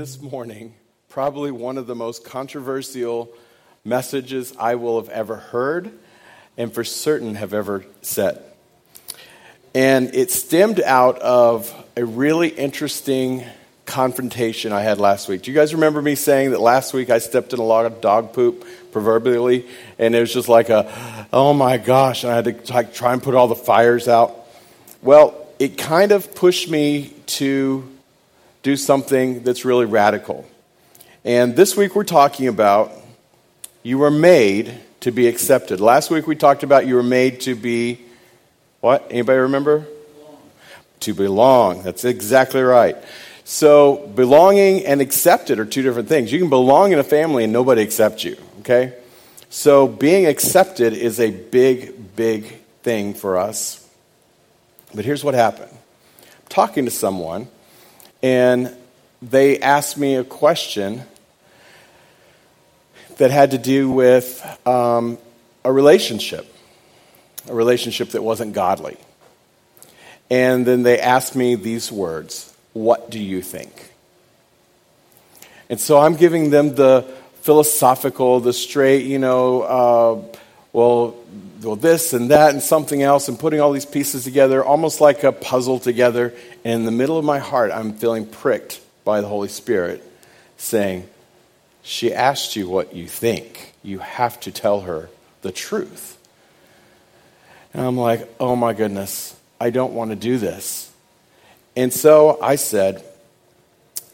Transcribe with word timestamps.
this 0.00 0.18
morning 0.18 0.72
probably 1.10 1.50
one 1.50 1.76
of 1.76 1.86
the 1.86 1.94
most 1.94 2.24
controversial 2.24 3.30
messages 3.84 4.54
I 4.58 4.76
will 4.76 4.98
have 4.98 5.10
ever 5.10 5.36
heard 5.36 5.92
and 6.56 6.72
for 6.72 6.84
certain 6.84 7.34
have 7.34 7.52
ever 7.52 7.84
said. 8.00 8.42
And 9.74 10.14
it 10.14 10.30
stemmed 10.30 10.80
out 10.80 11.18
of 11.18 11.70
a 11.98 12.06
really 12.06 12.48
interesting 12.48 13.44
confrontation 13.84 14.72
I 14.72 14.80
had 14.80 14.98
last 14.98 15.28
week. 15.28 15.42
Do 15.42 15.50
you 15.50 15.54
guys 15.54 15.74
remember 15.74 16.00
me 16.00 16.14
saying 16.14 16.52
that 16.52 16.62
last 16.62 16.94
week 16.94 17.10
I 17.10 17.18
stepped 17.18 17.52
in 17.52 17.58
a 17.58 17.62
lot 17.62 17.84
of 17.84 18.00
dog 18.00 18.32
poop, 18.32 18.66
proverbially, 18.92 19.66
and 19.98 20.14
it 20.14 20.20
was 20.20 20.32
just 20.32 20.48
like 20.48 20.70
a, 20.70 21.26
oh 21.30 21.52
my 21.52 21.76
gosh, 21.76 22.24
and 22.24 22.32
I 22.32 22.36
had 22.36 22.44
to 22.46 22.72
like, 22.72 22.94
try 22.94 23.12
and 23.12 23.22
put 23.22 23.34
all 23.34 23.48
the 23.48 23.54
fires 23.54 24.08
out? 24.08 24.34
Well, 25.02 25.46
it 25.58 25.76
kind 25.76 26.10
of 26.10 26.34
pushed 26.34 26.70
me 26.70 27.12
to 27.26 27.86
do 28.62 28.76
something 28.76 29.42
that's 29.42 29.64
really 29.64 29.86
radical. 29.86 30.46
And 31.24 31.56
this 31.56 31.76
week 31.76 31.94
we're 31.94 32.04
talking 32.04 32.48
about 32.48 32.92
you 33.82 33.98
were 33.98 34.10
made 34.10 34.74
to 35.00 35.10
be 35.10 35.26
accepted. 35.26 35.80
Last 35.80 36.10
week 36.10 36.26
we 36.26 36.36
talked 36.36 36.62
about 36.62 36.86
you 36.86 36.94
were 36.94 37.02
made 37.02 37.40
to 37.42 37.54
be 37.54 38.00
what? 38.80 39.06
Anybody 39.10 39.38
remember? 39.40 39.80
Belong. 39.80 40.38
To 41.00 41.14
belong. 41.14 41.82
That's 41.82 42.04
exactly 42.04 42.62
right. 42.62 42.96
So, 43.44 44.06
belonging 44.14 44.86
and 44.86 45.00
accepted 45.00 45.58
are 45.58 45.64
two 45.64 45.82
different 45.82 46.08
things. 46.08 46.32
You 46.32 46.38
can 46.38 46.50
belong 46.50 46.92
in 46.92 46.98
a 46.98 47.04
family 47.04 47.44
and 47.44 47.52
nobody 47.52 47.82
accepts 47.82 48.24
you, 48.24 48.36
okay? 48.60 48.94
So, 49.48 49.88
being 49.88 50.26
accepted 50.26 50.92
is 50.92 51.18
a 51.18 51.30
big, 51.30 52.14
big 52.14 52.44
thing 52.82 53.12
for 53.12 53.38
us. 53.38 53.86
But 54.94 55.04
here's 55.04 55.24
what 55.24 55.34
happened 55.34 55.72
I'm 55.72 56.48
talking 56.48 56.84
to 56.84 56.90
someone, 56.90 57.48
and 58.22 58.74
they 59.22 59.58
asked 59.60 59.98
me 59.98 60.16
a 60.16 60.24
question 60.24 61.02
that 63.18 63.30
had 63.30 63.50
to 63.50 63.58
do 63.58 63.90
with 63.90 64.42
um, 64.66 65.18
a 65.64 65.72
relationship, 65.72 66.52
a 67.48 67.54
relationship 67.54 68.10
that 68.10 68.22
wasn't 68.22 68.54
godly. 68.54 68.96
And 70.30 70.64
then 70.66 70.84
they 70.84 70.98
asked 70.98 71.36
me 71.36 71.54
these 71.54 71.90
words 71.90 72.54
What 72.72 73.10
do 73.10 73.18
you 73.18 73.42
think? 73.42 73.92
And 75.68 75.78
so 75.78 75.98
I'm 75.98 76.16
giving 76.16 76.50
them 76.50 76.74
the 76.74 77.06
philosophical, 77.42 78.40
the 78.40 78.52
straight, 78.52 79.04
you 79.06 79.18
know, 79.18 79.62
uh, 79.62 80.36
well, 80.72 81.16
well, 81.62 81.76
this 81.76 82.12
and 82.12 82.30
that 82.30 82.50
and 82.52 82.62
something 82.62 83.02
else, 83.02 83.28
and 83.28 83.38
putting 83.38 83.60
all 83.60 83.72
these 83.72 83.86
pieces 83.86 84.24
together, 84.24 84.64
almost 84.64 85.00
like 85.00 85.24
a 85.24 85.32
puzzle 85.32 85.78
together. 85.78 86.32
And 86.64 86.80
in 86.80 86.84
the 86.84 86.92
middle 86.92 87.18
of 87.18 87.24
my 87.24 87.38
heart, 87.38 87.70
I'm 87.72 87.94
feeling 87.94 88.26
pricked 88.26 88.80
by 89.04 89.20
the 89.20 89.26
Holy 89.26 89.48
Spirit 89.48 90.02
saying, 90.56 91.08
She 91.82 92.14
asked 92.14 92.56
you 92.56 92.68
what 92.68 92.94
you 92.94 93.08
think. 93.08 93.74
You 93.82 93.98
have 93.98 94.38
to 94.40 94.52
tell 94.52 94.82
her 94.82 95.08
the 95.42 95.52
truth. 95.52 96.16
And 97.74 97.84
I'm 97.84 97.96
like, 97.96 98.28
Oh 98.38 98.54
my 98.54 98.72
goodness, 98.72 99.36
I 99.60 99.70
don't 99.70 99.94
want 99.94 100.10
to 100.10 100.16
do 100.16 100.38
this. 100.38 100.90
And 101.76 101.92
so 101.92 102.38
I 102.40 102.56
said, 102.56 103.04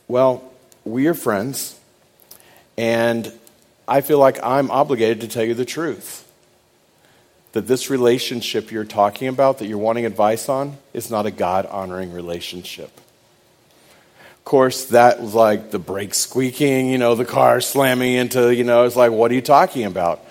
Well, 0.09 0.43
we 0.85 1.07
are 1.09 1.15
friends, 1.15 1.79
and 2.79 3.31
I 3.87 4.01
feel 4.01 4.19
like 4.19 4.43
I'm 4.43 4.71
obligated 4.71 5.21
to 5.21 5.29
tell 5.29 5.45
you 5.45 5.55
the 5.55 5.65
truth. 5.65 6.26
That 7.57 7.67
this 7.67 7.89
relationship 7.89 8.71
you're 8.71 8.85
talking 8.85 9.29
about, 9.29 9.61
that 9.61 9.67
you're 9.67 9.79
wanting 9.79 10.05
advice 10.05 10.51
on, 10.51 10.77
is 10.93 11.11
not 11.11 11.25
a 11.25 11.31
God 11.31 11.65
honoring 11.65 12.13
relationship 12.13 12.91
Of 14.37 14.45
course, 14.45 14.85
that 14.91 15.23
was 15.23 15.33
like 15.33 15.71
the 15.71 15.79
brakes 15.79 16.19
squeaking, 16.19 16.91
you 16.91 16.99
know, 16.99 17.15
the 17.15 17.25
car 17.25 17.63
slamming 17.63 18.13
into, 18.13 18.55
you 18.55 18.63
know, 18.63 18.85
it's 18.85 18.95
like, 18.95 19.11
what 19.11 19.31
are 19.31 19.35
you 19.35 19.41
talking 19.41 19.85
about? 19.85 20.23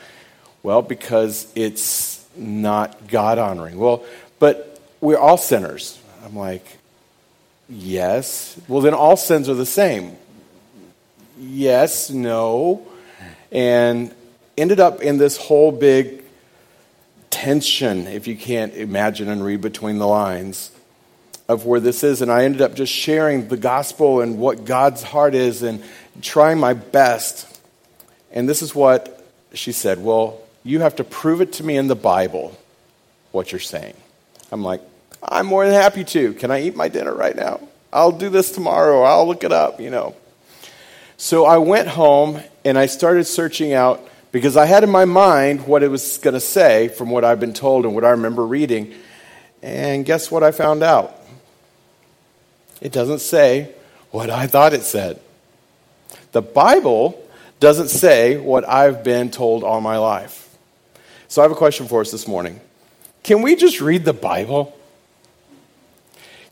Well, 0.61 0.83
because 0.83 1.51
it's 1.55 2.23
not 2.37 3.07
God 3.07 3.39
honoring. 3.39 3.79
Well, 3.79 4.05
but 4.37 4.79
we're 5.01 5.17
all 5.17 5.37
sinners. 5.37 5.99
I'm 6.23 6.35
like, 6.35 6.77
yes. 7.67 8.55
Well, 8.67 8.81
then 8.81 8.93
all 8.93 9.17
sins 9.17 9.49
are 9.49 9.55
the 9.55 9.65
same. 9.65 10.15
Yes, 11.39 12.11
no. 12.11 12.85
And 13.51 14.13
ended 14.55 14.79
up 14.79 15.01
in 15.01 15.17
this 15.17 15.37
whole 15.37 15.71
big 15.71 16.21
tension, 17.35 18.07
if 18.07 18.27
you 18.27 18.37
can't 18.37 18.73
imagine 18.75 19.27
and 19.27 19.43
read 19.43 19.59
between 19.59 19.97
the 19.97 20.07
lines 20.07 20.71
of 21.49 21.65
where 21.65 21.81
this 21.81 22.01
is. 22.01 22.21
And 22.21 22.31
I 22.31 22.45
ended 22.45 22.61
up 22.61 22.75
just 22.75 22.93
sharing 22.93 23.49
the 23.49 23.57
gospel 23.57 24.21
and 24.21 24.39
what 24.39 24.63
God's 24.63 25.03
heart 25.03 25.35
is 25.35 25.61
and 25.61 25.83
trying 26.21 26.59
my 26.59 26.73
best. 26.73 27.59
And 28.31 28.47
this 28.47 28.61
is 28.61 28.73
what 28.73 29.21
she 29.53 29.73
said 29.73 30.01
Well, 30.01 30.39
you 30.63 30.79
have 30.79 30.95
to 30.95 31.03
prove 31.03 31.41
it 31.41 31.51
to 31.53 31.63
me 31.65 31.75
in 31.75 31.87
the 31.87 31.95
Bible, 31.95 32.57
what 33.33 33.51
you're 33.51 33.59
saying. 33.59 33.95
I'm 34.49 34.63
like, 34.63 34.79
I'm 35.21 35.45
more 35.45 35.65
than 35.65 35.73
happy 35.73 36.05
to. 36.05 36.33
Can 36.35 36.51
I 36.51 36.61
eat 36.61 36.77
my 36.77 36.87
dinner 36.87 37.13
right 37.13 37.35
now? 37.35 37.59
I'll 37.91 38.13
do 38.13 38.29
this 38.29 38.51
tomorrow. 38.51 39.03
I'll 39.03 39.27
look 39.27 39.43
it 39.43 39.51
up, 39.51 39.81
you 39.81 39.89
know. 39.89 40.15
So 41.17 41.45
I 41.45 41.57
went 41.57 41.89
home 41.89 42.39
and 42.63 42.77
I 42.77 42.85
started 42.85 43.25
searching 43.25 43.73
out 43.73 44.04
because 44.35 44.57
I 44.57 44.65
had 44.65 44.83
in 44.83 44.89
my 44.89 45.05
mind 45.05 45.65
what 45.65 45.81
it 45.81 45.87
was 45.87 46.17
going 46.17 46.33
to 46.33 46.41
say 46.41 46.89
from 46.89 47.09
what 47.09 47.23
I've 47.23 47.39
been 47.39 47.53
told 47.53 47.85
and 47.85 47.95
what 47.95 48.03
I 48.03 48.09
remember 48.09 48.45
reading. 48.45 48.93
And 49.63 50.05
guess 50.05 50.29
what 50.29 50.43
I 50.43 50.51
found 50.51 50.83
out? 50.83 51.21
It 52.81 52.91
doesn't 52.91 53.19
say 53.19 53.73
what 54.11 54.29
I 54.29 54.47
thought 54.47 54.73
it 54.73 54.81
said. 54.81 55.21
The 56.33 56.41
Bible 56.41 57.25
doesn't 57.61 57.87
say 57.87 58.35
what 58.35 58.67
I've 58.67 59.05
been 59.05 59.31
told 59.31 59.63
all 59.63 59.79
my 59.79 59.99
life. 59.99 60.53
So 61.29 61.41
I 61.41 61.45
have 61.45 61.53
a 61.53 61.55
question 61.55 61.87
for 61.87 62.01
us 62.01 62.11
this 62.11 62.27
morning. 62.27 62.59
Can 63.23 63.41
we 63.41 63.55
just 63.55 63.79
read 63.79 64.03
the 64.03 64.11
Bible? 64.11 64.77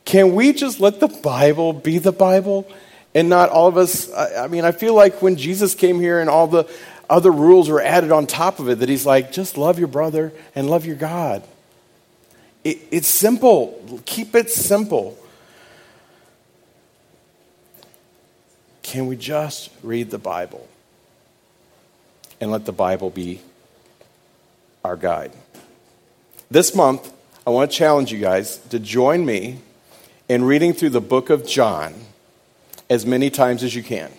Can 0.05 0.35
we 0.35 0.53
just 0.53 0.79
let 0.79 1.01
the 1.01 1.09
Bible 1.09 1.73
be 1.73 1.97
the 1.97 2.13
Bible 2.13 2.66
and 3.13 3.27
not 3.27 3.49
all 3.49 3.67
of 3.67 3.75
us? 3.75 4.09
I 4.13 4.47
mean, 4.47 4.63
I 4.63 4.72
feel 4.72 4.93
like 4.93 5.22
when 5.22 5.35
Jesus 5.35 5.75
came 5.75 5.99
here 5.99 6.22
and 6.22 6.29
all 6.29 6.47
the 6.47 6.66
other 7.13 7.31
rules 7.31 7.69
were 7.69 7.79
added 7.79 8.12
on 8.12 8.25
top 8.25 8.57
of 8.57 8.68
it, 8.68 8.79
that 8.79 8.90
he's 8.90 9.06
like, 9.06 9.31
just 9.31 9.56
love 9.56 9.78
your 9.78 9.88
brother 9.88 10.34
and 10.56 10.68
love 10.68 10.84
your 10.84 10.96
God. 10.96 11.44
It, 12.63 12.79
it's 12.90 13.07
simple. 13.07 14.01
Keep 14.06 14.34
it 14.34 14.50
simple. 14.50 15.16
Can 18.81 19.06
we 19.06 19.16
just 19.16 19.69
read 19.84 20.09
the 20.09 20.18
Bible 20.18 20.68
and 22.41 22.50
let 22.50 22.66
the 22.66 22.72
Bible 22.72 23.12
be 23.12 23.41
our 24.84 24.96
guide? 24.96 25.34
This 26.50 26.73
month, 26.73 27.13
I 27.46 27.52
want 27.52 27.69
to 27.69 27.78
challenge 27.78 28.12
you 28.12 28.18
guys 28.18 28.57
to 28.69 28.79
join 28.79 29.23
me 29.23 29.59
in 30.28 30.44
reading 30.44 30.73
through 30.73 30.90
the 30.90 31.02
book 31.02 31.29
of 31.29 31.46
John 31.46 31.94
as 32.90 33.06
many 33.06 33.29
times 33.29 33.62
as 33.62 33.75
you 33.75 33.84
can. 33.84 34.12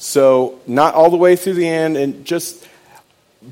So, 0.00 0.58
not 0.66 0.94
all 0.94 1.10
the 1.10 1.18
way 1.18 1.36
through 1.36 1.54
the 1.54 1.68
end, 1.68 1.96
and 1.98 2.24
just 2.24 2.66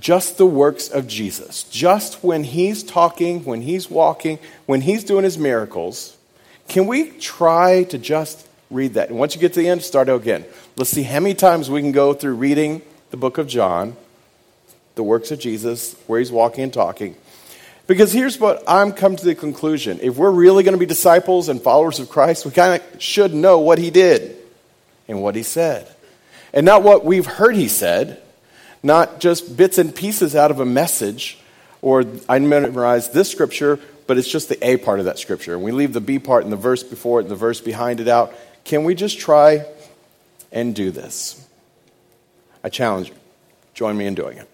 just 0.00 0.38
the 0.38 0.46
works 0.46 0.88
of 0.88 1.06
Jesus. 1.06 1.62
Just 1.64 2.24
when 2.24 2.42
he's 2.42 2.82
talking, 2.82 3.44
when 3.44 3.62
he's 3.62 3.90
walking, 3.90 4.38
when 4.66 4.80
he's 4.80 5.04
doing 5.04 5.24
his 5.24 5.38
miracles, 5.38 6.16
can 6.68 6.86
we 6.86 7.10
try 7.10 7.84
to 7.84 7.98
just 7.98 8.48
read 8.70 8.94
that. 8.94 9.10
And 9.10 9.18
once 9.18 9.34
you 9.34 9.40
get 9.40 9.52
to 9.54 9.60
the 9.60 9.68
end, 9.68 9.82
start 9.82 10.08
again. 10.08 10.44
Let's 10.76 10.90
see 10.90 11.02
how 11.02 11.20
many 11.20 11.34
times 11.34 11.70
we 11.70 11.80
can 11.80 11.92
go 11.92 12.12
through 12.14 12.34
reading 12.34 12.82
the 13.10 13.16
book 13.16 13.38
of 13.38 13.46
John, 13.46 13.96
the 14.94 15.02
works 15.02 15.30
of 15.30 15.38
Jesus, 15.38 15.94
where 16.06 16.18
he's 16.18 16.32
walking 16.32 16.64
and 16.64 16.72
talking. 16.72 17.16
Because 17.86 18.12
here's 18.12 18.38
what 18.38 18.62
I'm 18.66 18.92
come 18.92 19.16
to 19.16 19.24
the 19.24 19.34
conclusion. 19.34 19.98
If 20.02 20.16
we're 20.16 20.30
really 20.30 20.62
going 20.62 20.74
to 20.74 20.78
be 20.78 20.86
disciples 20.86 21.48
and 21.48 21.60
followers 21.60 21.98
of 21.98 22.10
Christ, 22.10 22.44
we 22.44 22.52
kind 22.52 22.80
of 22.80 23.02
should 23.02 23.32
know 23.32 23.60
what 23.60 23.78
he 23.78 23.90
did 23.90 24.36
and 25.08 25.22
what 25.22 25.34
he 25.34 25.42
said. 25.42 25.88
And 26.52 26.64
not 26.64 26.82
what 26.82 27.04
we've 27.04 27.26
heard 27.26 27.54
he 27.54 27.68
said, 27.68 28.22
not 28.82 29.20
just 29.20 29.56
bits 29.56 29.78
and 29.78 29.94
pieces 29.94 30.34
out 30.34 30.50
of 30.50 30.60
a 30.60 30.66
message, 30.66 31.38
or 31.82 32.04
I 32.28 32.38
memorized 32.38 33.12
this 33.12 33.30
scripture, 33.30 33.78
but 34.06 34.18
it's 34.18 34.28
just 34.28 34.48
the 34.48 34.66
A 34.66 34.78
part 34.78 34.98
of 34.98 35.04
that 35.04 35.18
scripture. 35.18 35.54
And 35.54 35.62
we 35.62 35.72
leave 35.72 35.92
the 35.92 36.00
B 36.00 36.18
part 36.18 36.44
and 36.44 36.52
the 36.52 36.56
verse 36.56 36.82
before 36.82 37.20
it 37.20 37.24
and 37.24 37.30
the 37.30 37.36
verse 37.36 37.60
behind 37.60 38.00
it 38.00 38.08
out. 38.08 38.32
Can 38.64 38.84
we 38.84 38.94
just 38.94 39.18
try 39.18 39.66
and 40.50 40.74
do 40.74 40.90
this? 40.90 41.46
I 42.64 42.68
challenge 42.68 43.08
you. 43.08 43.14
Join 43.74 43.96
me 43.96 44.06
in 44.06 44.14
doing 44.14 44.38
it. 44.38 44.48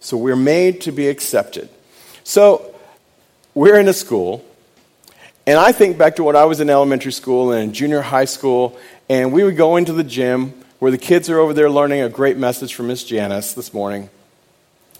So 0.00 0.16
we're 0.16 0.36
made 0.36 0.82
to 0.82 0.92
be 0.92 1.08
accepted. 1.08 1.68
So 2.22 2.74
we're 3.54 3.78
in 3.78 3.88
a 3.88 3.92
school, 3.92 4.44
and 5.46 5.58
I 5.58 5.72
think 5.72 5.98
back 5.98 6.16
to 6.16 6.24
when 6.24 6.36
I 6.36 6.44
was 6.44 6.60
in 6.60 6.70
elementary 6.70 7.12
school 7.12 7.52
and 7.52 7.72
junior 7.72 8.00
high 8.00 8.24
school, 8.24 8.78
and 9.08 9.32
we 9.32 9.42
would 9.42 9.56
go 9.56 9.76
into 9.76 9.92
the 9.92 10.04
gym 10.04 10.54
where 10.78 10.90
the 10.90 10.98
kids 10.98 11.30
are 11.30 11.38
over 11.38 11.52
there 11.52 11.70
learning 11.70 12.02
a 12.02 12.08
great 12.08 12.36
message 12.36 12.74
from 12.74 12.88
Miss 12.88 13.04
Janice 13.04 13.54
this 13.54 13.72
morning. 13.72 14.10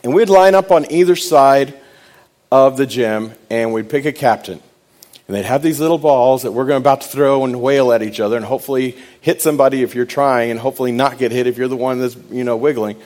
And 0.02 0.14
we'd 0.14 0.28
line 0.28 0.54
up 0.54 0.70
on 0.70 0.90
either 0.90 1.16
side 1.16 1.74
of 2.50 2.76
the 2.76 2.86
gym 2.86 3.34
and 3.50 3.72
we'd 3.72 3.90
pick 3.90 4.04
a 4.04 4.12
captain. 4.12 4.60
And 5.26 5.36
they'd 5.36 5.44
have 5.44 5.62
these 5.62 5.80
little 5.80 5.98
balls 5.98 6.42
that 6.42 6.52
we're 6.52 6.70
about 6.70 7.00
to 7.00 7.08
throw 7.08 7.44
and 7.44 7.60
wail 7.60 7.92
at 7.92 8.02
each 8.02 8.20
other 8.20 8.36
and 8.36 8.44
hopefully 8.44 8.96
hit 9.20 9.42
somebody 9.42 9.82
if 9.82 9.94
you're 9.94 10.06
trying 10.06 10.50
and 10.50 10.60
hopefully 10.60 10.92
not 10.92 11.18
get 11.18 11.32
hit 11.32 11.46
if 11.46 11.58
you're 11.58 11.68
the 11.68 11.76
one 11.76 12.00
that's, 12.00 12.16
you 12.30 12.44
know, 12.44 12.56
wiggling. 12.56 12.96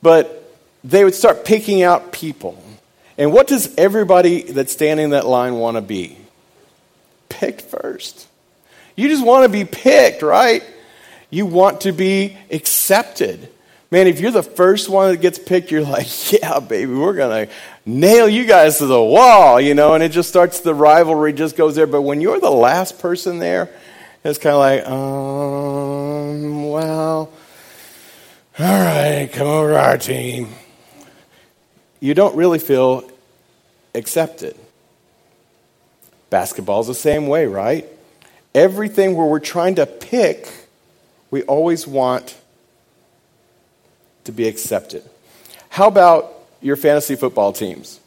But 0.00 0.36
they 0.82 1.04
would 1.04 1.14
start 1.14 1.44
picking 1.44 1.82
out 1.82 2.12
people. 2.12 2.62
And 3.18 3.32
what 3.32 3.46
does 3.46 3.74
everybody 3.76 4.42
that's 4.42 4.72
standing 4.72 5.04
in 5.04 5.10
that 5.10 5.26
line 5.26 5.56
want 5.56 5.76
to 5.76 5.82
be? 5.82 6.16
Picked 7.28 7.60
first. 7.60 8.26
You 8.96 9.08
just 9.08 9.24
want 9.24 9.44
to 9.44 9.50
be 9.50 9.66
picked, 9.66 10.22
right? 10.22 10.64
You 11.30 11.46
want 11.46 11.82
to 11.82 11.92
be 11.92 12.36
accepted. 12.50 13.48
Man, 13.90 14.06
if 14.06 14.20
you're 14.20 14.30
the 14.30 14.42
first 14.42 14.88
one 14.88 15.10
that 15.10 15.20
gets 15.20 15.38
picked, 15.38 15.70
you're 15.70 15.82
like, 15.82 16.32
yeah, 16.32 16.60
baby, 16.60 16.92
we're 16.92 17.14
going 17.14 17.46
to 17.46 17.52
nail 17.86 18.28
you 18.28 18.44
guys 18.44 18.78
to 18.78 18.86
the 18.86 19.02
wall, 19.02 19.60
you 19.60 19.74
know, 19.74 19.94
and 19.94 20.02
it 20.02 20.10
just 20.10 20.28
starts, 20.28 20.60
the 20.60 20.74
rivalry 20.74 21.32
just 21.32 21.56
goes 21.56 21.74
there. 21.74 21.86
But 21.86 22.02
when 22.02 22.20
you're 22.20 22.40
the 22.40 22.50
last 22.50 22.98
person 22.98 23.38
there, 23.38 23.68
it's 24.22 24.38
kind 24.38 24.54
of 24.54 24.60
like, 24.60 24.86
um, 24.86 26.68
well, 26.68 27.32
all 28.58 28.66
right, 28.66 29.30
come 29.32 29.46
over 29.46 29.70
to 29.70 29.80
our 29.80 29.96
team. 29.96 30.50
You 32.00 32.14
don't 32.14 32.36
really 32.36 32.58
feel 32.58 33.10
accepted. 33.94 34.56
Basketball's 36.28 36.86
the 36.86 36.94
same 36.94 37.26
way, 37.26 37.46
right? 37.46 37.86
Everything 38.54 39.16
where 39.16 39.26
we're 39.26 39.40
trying 39.40 39.76
to 39.76 39.86
pick, 39.86 40.48
we 41.30 41.42
always 41.42 41.86
want 41.86 42.36
to 44.24 44.32
be 44.32 44.48
accepted. 44.48 45.02
How 45.68 45.88
about 45.88 46.32
your 46.60 46.76
fantasy 46.76 47.16
football 47.16 47.52
teams? 47.52 48.00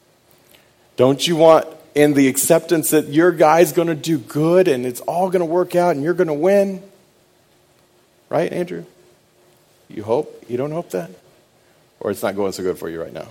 Don't 0.95 1.25
you 1.27 1.35
want 1.35 1.67
in 1.95 2.13
the 2.13 2.27
acceptance 2.27 2.89
that 2.91 3.09
your 3.09 3.31
guy's 3.31 3.71
going 3.71 3.87
to 3.87 3.95
do 3.95 4.17
good 4.17 4.67
and 4.67 4.85
it's 4.85 5.01
all 5.01 5.29
going 5.29 5.39
to 5.39 5.45
work 5.45 5.75
out 5.75 5.95
and 5.95 6.03
you're 6.03 6.13
going 6.13 6.27
to 6.27 6.33
win? 6.33 6.83
Right, 8.29 8.51
Andrew? 8.51 8.85
You 9.89 10.03
hope? 10.03 10.45
You 10.49 10.57
don't 10.57 10.71
hope 10.71 10.91
that? 10.91 11.11
Or 11.99 12.11
it's 12.11 12.23
not 12.23 12.35
going 12.35 12.51
so 12.51 12.63
good 12.63 12.77
for 12.77 12.89
you 12.89 13.01
right 13.01 13.13
now? 13.13 13.27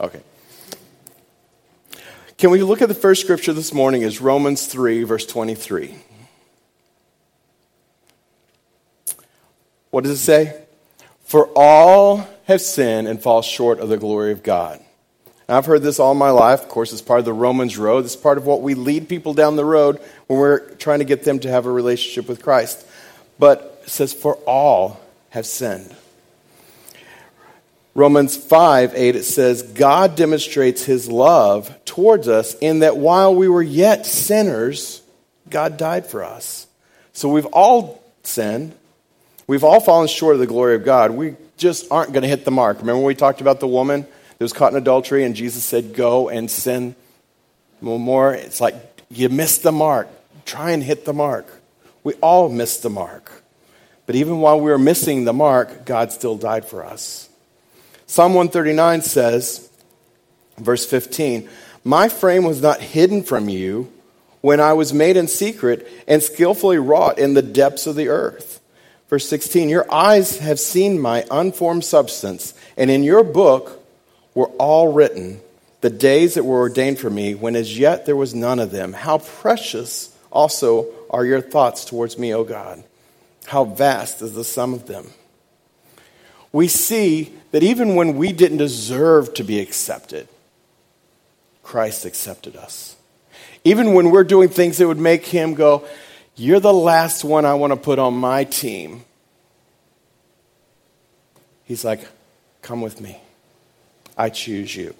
Okay. 0.00 0.20
Can 2.36 2.50
we 2.50 2.62
look 2.62 2.82
at 2.82 2.88
the 2.88 2.94
first 2.94 3.20
scripture 3.20 3.52
this 3.52 3.72
morning 3.72 4.02
is 4.02 4.20
Romans 4.20 4.66
3 4.66 5.04
verse 5.04 5.24
23. 5.24 5.94
What 9.94 10.02
does 10.02 10.20
it 10.20 10.24
say? 10.24 10.60
For 11.24 11.48
all 11.54 12.26
have 12.46 12.60
sinned 12.60 13.06
and 13.06 13.22
fall 13.22 13.42
short 13.42 13.78
of 13.78 13.88
the 13.88 13.96
glory 13.96 14.32
of 14.32 14.42
God. 14.42 14.80
And 15.46 15.56
I've 15.56 15.66
heard 15.66 15.82
this 15.82 16.00
all 16.00 16.16
my 16.16 16.30
life. 16.30 16.62
Of 16.62 16.68
course, 16.68 16.92
it's 16.92 17.00
part 17.00 17.20
of 17.20 17.24
the 17.24 17.32
Romans 17.32 17.78
road. 17.78 18.04
It's 18.04 18.16
part 18.16 18.36
of 18.36 18.44
what 18.44 18.60
we 18.60 18.74
lead 18.74 19.08
people 19.08 19.34
down 19.34 19.54
the 19.54 19.64
road 19.64 20.00
when 20.26 20.40
we're 20.40 20.68
trying 20.78 20.98
to 20.98 21.04
get 21.04 21.22
them 21.22 21.38
to 21.38 21.48
have 21.48 21.64
a 21.64 21.70
relationship 21.70 22.28
with 22.28 22.42
Christ. 22.42 22.84
But 23.38 23.82
it 23.84 23.88
says, 23.88 24.12
For 24.12 24.34
all 24.48 25.00
have 25.30 25.46
sinned. 25.46 25.94
Romans 27.94 28.36
5 28.36 28.96
8, 28.96 29.14
it 29.14 29.22
says, 29.22 29.62
God 29.62 30.16
demonstrates 30.16 30.82
his 30.82 31.08
love 31.08 31.72
towards 31.84 32.26
us 32.26 32.56
in 32.56 32.80
that 32.80 32.96
while 32.96 33.32
we 33.32 33.46
were 33.46 33.62
yet 33.62 34.06
sinners, 34.06 35.02
God 35.48 35.76
died 35.76 36.04
for 36.04 36.24
us. 36.24 36.66
So 37.12 37.28
we've 37.28 37.46
all 37.46 38.02
sinned. 38.24 38.74
We've 39.46 39.64
all 39.64 39.80
fallen 39.80 40.08
short 40.08 40.34
of 40.34 40.40
the 40.40 40.46
glory 40.46 40.74
of 40.74 40.84
God. 40.84 41.10
We 41.10 41.36
just 41.56 41.90
aren't 41.90 42.12
going 42.12 42.22
to 42.22 42.28
hit 42.28 42.44
the 42.44 42.50
mark. 42.50 42.78
Remember 42.78 42.98
when 42.98 43.06
we 43.06 43.14
talked 43.14 43.40
about 43.40 43.60
the 43.60 43.68
woman 43.68 44.02
that 44.02 44.44
was 44.44 44.52
caught 44.52 44.72
in 44.72 44.78
adultery 44.78 45.24
and 45.24 45.36
Jesus 45.36 45.64
said, 45.64 45.94
Go 45.94 46.28
and 46.28 46.50
sin 46.50 46.96
no 47.80 47.98
more? 47.98 48.34
It's 48.34 48.60
like 48.60 48.74
you 49.10 49.28
missed 49.28 49.62
the 49.62 49.72
mark. 49.72 50.08
Try 50.44 50.70
and 50.70 50.82
hit 50.82 51.04
the 51.04 51.12
mark. 51.12 51.46
We 52.02 52.14
all 52.14 52.48
missed 52.48 52.82
the 52.82 52.90
mark. 52.90 53.42
But 54.06 54.16
even 54.16 54.40
while 54.40 54.60
we 54.60 54.70
were 54.70 54.78
missing 54.78 55.24
the 55.24 55.32
mark, 55.32 55.86
God 55.86 56.12
still 56.12 56.36
died 56.36 56.64
for 56.66 56.84
us. 56.84 57.28
Psalm 58.06 58.34
139 58.34 59.00
says, 59.02 59.70
verse 60.58 60.84
15, 60.84 61.48
My 61.84 62.08
frame 62.08 62.44
was 62.44 62.60
not 62.60 62.80
hidden 62.80 63.22
from 63.22 63.48
you 63.48 63.90
when 64.42 64.60
I 64.60 64.74
was 64.74 64.92
made 64.92 65.16
in 65.16 65.26
secret 65.26 65.88
and 66.06 66.22
skillfully 66.22 66.76
wrought 66.76 67.18
in 67.18 67.32
the 67.32 67.42
depths 67.42 67.86
of 67.86 67.96
the 67.96 68.08
earth. 68.08 68.53
Verse 69.08 69.28
16 69.28 69.68
Your 69.68 69.90
eyes 69.92 70.38
have 70.38 70.60
seen 70.60 71.00
my 71.00 71.24
unformed 71.30 71.84
substance, 71.84 72.54
and 72.76 72.90
in 72.90 73.02
your 73.02 73.24
book 73.24 73.84
were 74.34 74.48
all 74.58 74.92
written 74.92 75.40
the 75.80 75.90
days 75.90 76.34
that 76.34 76.44
were 76.44 76.60
ordained 76.60 76.98
for 76.98 77.10
me, 77.10 77.34
when 77.34 77.56
as 77.56 77.78
yet 77.78 78.06
there 78.06 78.16
was 78.16 78.34
none 78.34 78.58
of 78.58 78.70
them. 78.70 78.92
How 78.92 79.18
precious 79.18 80.16
also 80.32 80.86
are 81.10 81.24
your 81.24 81.40
thoughts 81.40 81.84
towards 81.84 82.18
me, 82.18 82.34
O 82.34 82.42
God. 82.42 82.82
How 83.46 83.64
vast 83.64 84.22
is 84.22 84.34
the 84.34 84.44
sum 84.44 84.72
of 84.74 84.86
them. 84.86 85.10
We 86.52 86.68
see 86.68 87.34
that 87.50 87.62
even 87.62 87.94
when 87.94 88.16
we 88.16 88.32
didn't 88.32 88.58
deserve 88.58 89.34
to 89.34 89.44
be 89.44 89.60
accepted, 89.60 90.28
Christ 91.62 92.04
accepted 92.04 92.56
us. 92.56 92.96
Even 93.64 93.94
when 93.94 94.10
we're 94.10 94.24
doing 94.24 94.48
things 94.48 94.78
that 94.78 94.88
would 94.88 94.98
make 94.98 95.26
him 95.26 95.54
go, 95.54 95.86
you're 96.36 96.60
the 96.60 96.72
last 96.72 97.24
one 97.24 97.44
I 97.44 97.54
want 97.54 97.72
to 97.72 97.76
put 97.76 97.98
on 97.98 98.14
my 98.14 98.44
team. 98.44 99.04
He's 101.64 101.84
like, 101.84 102.00
Come 102.64 102.80
with 102.80 102.98
me. 102.98 103.20
I 104.16 104.30
choose 104.30 104.74
you. 104.74 104.94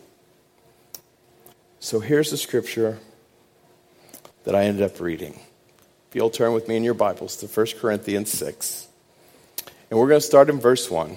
So 1.81 1.98
here's 1.98 2.31
the 2.31 2.36
scripture 2.36 2.98
that 4.44 4.54
I 4.54 4.64
ended 4.64 4.82
up 4.82 5.00
reading. 5.00 5.32
If 6.08 6.14
you'll 6.14 6.28
turn 6.28 6.52
with 6.52 6.69
me 6.69 6.76
in 6.76 6.84
your 6.84 6.94
Bibles 6.94 7.36
to 7.36 7.46
1 7.46 7.66
Corinthians 7.81 8.31
6. 8.32 8.86
And 9.90 9.98
we're 9.98 10.08
going 10.08 10.20
to 10.20 10.26
start 10.26 10.50
in 10.50 10.60
verse 10.60 10.90
1. 10.90 11.16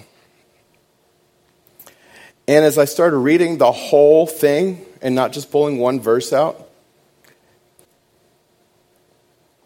And 2.48 2.66
as 2.66 2.78
I 2.78 2.86
started 2.86 3.18
reading 3.18 3.58
the 3.58 3.72
whole 3.74 4.26
thing 4.26 4.86
and 5.02 5.16
not 5.16 5.34
just 5.34 5.52
pulling 5.52 5.80
one 5.80 6.00
verse 6.00 6.32
out, 6.32 6.67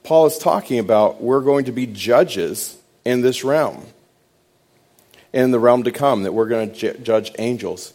Paul 0.04 0.26
is 0.26 0.38
talking 0.38 0.80
about 0.80 1.22
we're 1.22 1.42
going 1.42 1.66
to 1.66 1.72
be 1.72 1.86
judges 1.86 2.78
in 3.06 3.22
this 3.22 3.44
realm, 3.44 3.86
in 5.34 5.52
the 5.52 5.60
realm 5.60 5.84
to 5.84 5.92
come, 5.92 6.24
that 6.24 6.34
we're 6.34 6.48
going 6.48 6.74
to 6.74 6.98
judge 7.00 7.32
angels. 7.38 7.94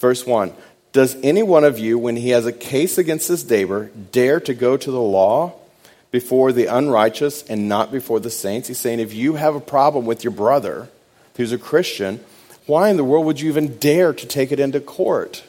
Verse 0.00 0.26
1 0.26 0.52
Does 0.92 1.16
any 1.22 1.42
one 1.42 1.64
of 1.64 1.78
you, 1.78 1.98
when 1.98 2.16
he 2.16 2.30
has 2.30 2.46
a 2.46 2.52
case 2.52 2.98
against 2.98 3.28
his 3.28 3.48
neighbor, 3.48 3.90
dare 4.12 4.40
to 4.40 4.54
go 4.54 4.76
to 4.76 4.90
the 4.90 5.00
law 5.00 5.54
before 6.10 6.52
the 6.52 6.66
unrighteous 6.66 7.42
and 7.44 7.68
not 7.68 7.90
before 7.90 8.20
the 8.20 8.30
saints? 8.30 8.68
He's 8.68 8.78
saying 8.78 9.00
if 9.00 9.14
you 9.14 9.34
have 9.34 9.54
a 9.54 9.60
problem 9.60 10.06
with 10.06 10.24
your 10.24 10.32
brother 10.32 10.88
who's 11.36 11.52
a 11.52 11.58
Christian, 11.58 12.20
why 12.66 12.88
in 12.90 12.96
the 12.96 13.04
world 13.04 13.26
would 13.26 13.40
you 13.40 13.48
even 13.48 13.76
dare 13.78 14.12
to 14.12 14.26
take 14.26 14.52
it 14.52 14.60
into 14.60 14.80
court 14.80 15.42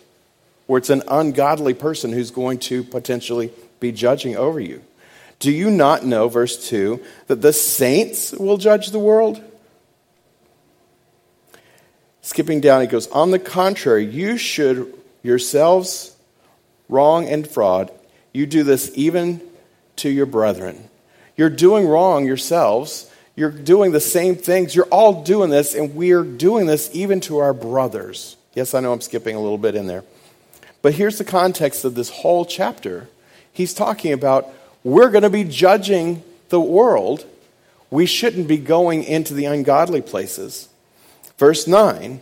where 0.67 0.79
it's 0.79 0.89
an 0.89 1.03
ungodly 1.07 1.73
person 1.73 2.11
who's 2.11 2.31
going 2.31 2.57
to 2.57 2.83
potentially 2.83 3.51
be 3.79 3.91
judging 3.91 4.35
over 4.35 4.59
you? 4.59 4.81
Do 5.39 5.51
you 5.51 5.69
not 5.69 6.05
know, 6.05 6.27
verse 6.27 6.69
2, 6.69 7.03
that 7.27 7.41
the 7.41 7.53
saints 7.53 8.31
will 8.31 8.57
judge 8.57 8.91
the 8.91 8.99
world? 8.99 9.41
Skipping 12.21 12.61
down, 12.61 12.81
he 12.81 12.87
goes, 12.87 13.07
On 13.07 13.31
the 13.31 13.39
contrary, 13.39 14.05
you 14.05 14.37
should 14.37 14.93
yourselves 15.21 16.15
wrong 16.89 17.27
and 17.27 17.47
fraud. 17.47 17.91
You 18.33 18.45
do 18.45 18.63
this 18.63 18.91
even 18.95 19.41
to 19.97 20.09
your 20.09 20.25
brethren. 20.25 20.89
You're 21.35 21.49
doing 21.49 21.87
wrong 21.87 22.25
yourselves. 22.25 23.11
You're 23.35 23.51
doing 23.51 23.91
the 23.91 23.99
same 23.99 24.35
things. 24.35 24.75
You're 24.75 24.85
all 24.85 25.23
doing 25.23 25.49
this, 25.49 25.75
and 25.75 25.95
we're 25.95 26.23
doing 26.23 26.65
this 26.65 26.89
even 26.93 27.19
to 27.21 27.39
our 27.39 27.53
brothers. 27.53 28.37
Yes, 28.53 28.73
I 28.73 28.79
know 28.79 28.93
I'm 28.93 29.01
skipping 29.01 29.35
a 29.35 29.41
little 29.41 29.57
bit 29.57 29.75
in 29.75 29.87
there. 29.87 30.03
But 30.81 30.93
here's 30.93 31.17
the 31.17 31.25
context 31.25 31.83
of 31.83 31.95
this 31.95 32.09
whole 32.09 32.45
chapter. 32.45 33.09
He's 33.51 33.73
talking 33.73 34.13
about 34.13 34.53
we're 34.85 35.09
going 35.09 35.23
to 35.23 35.31
be 35.31 35.43
judging 35.43 36.23
the 36.49 36.61
world. 36.61 37.25
We 37.89 38.05
shouldn't 38.05 38.47
be 38.47 38.57
going 38.57 39.03
into 39.03 39.33
the 39.33 39.45
ungodly 39.45 40.01
places. 40.01 40.69
Verse 41.37 41.67
9 41.67 42.21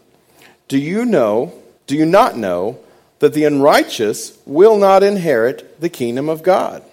Do 0.69 0.79
you 0.79 1.05
know, 1.05 1.53
do 1.85 1.95
you 1.95 2.05
not 2.05 2.37
know, 2.37 2.79
that 3.19 3.33
the 3.33 3.43
unrighteous 3.43 4.37
will 4.45 4.77
not 4.77 5.03
inherit 5.03 5.79
the 5.81 5.89
kingdom 5.89 6.29
of 6.29 6.41
God? 6.41 6.83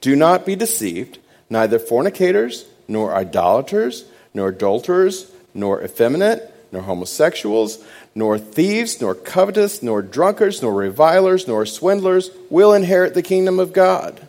Do 0.00 0.14
not 0.14 0.46
be 0.46 0.54
deceived, 0.54 1.18
neither 1.50 1.80
fornicators, 1.80 2.64
nor 2.86 3.12
idolaters, 3.12 4.04
nor 4.32 4.50
adulterers, 4.50 5.32
nor 5.52 5.82
effeminate, 5.82 6.54
nor 6.70 6.82
homosexuals, 6.82 7.84
nor 8.14 8.38
thieves, 8.38 9.00
nor 9.00 9.16
covetous, 9.16 9.82
nor 9.82 10.00
drunkards, 10.00 10.62
nor 10.62 10.74
revilers, 10.74 11.48
nor 11.48 11.66
swindlers 11.66 12.30
will 12.50 12.72
inherit 12.72 13.14
the 13.14 13.22
kingdom 13.22 13.58
of 13.58 13.72
God. 13.72 14.28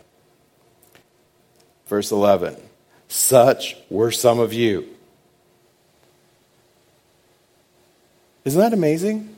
Verse 1.86 2.10
11 2.10 2.56
Such 3.08 3.76
were 3.88 4.10
some 4.10 4.38
of 4.38 4.52
you. 4.52 4.86
Isn't 8.44 8.60
that 8.60 8.72
amazing? 8.72 9.34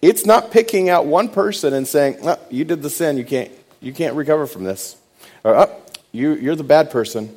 It's 0.00 0.26
not 0.26 0.50
picking 0.50 0.88
out 0.88 1.06
one 1.06 1.28
person 1.28 1.72
and 1.74 1.86
saying, 1.86 2.18
oh, 2.22 2.38
You 2.50 2.64
did 2.64 2.82
the 2.82 2.90
sin, 2.90 3.16
you 3.16 3.24
can't, 3.24 3.50
You 3.80 3.92
can't 3.92 4.16
recover 4.16 4.46
from 4.46 4.64
this. 4.64 4.96
Or, 5.44 5.56
oh, 5.56 5.82
you, 6.12 6.34
you're 6.34 6.56
the 6.56 6.64
bad 6.64 6.90
person. 6.90 7.34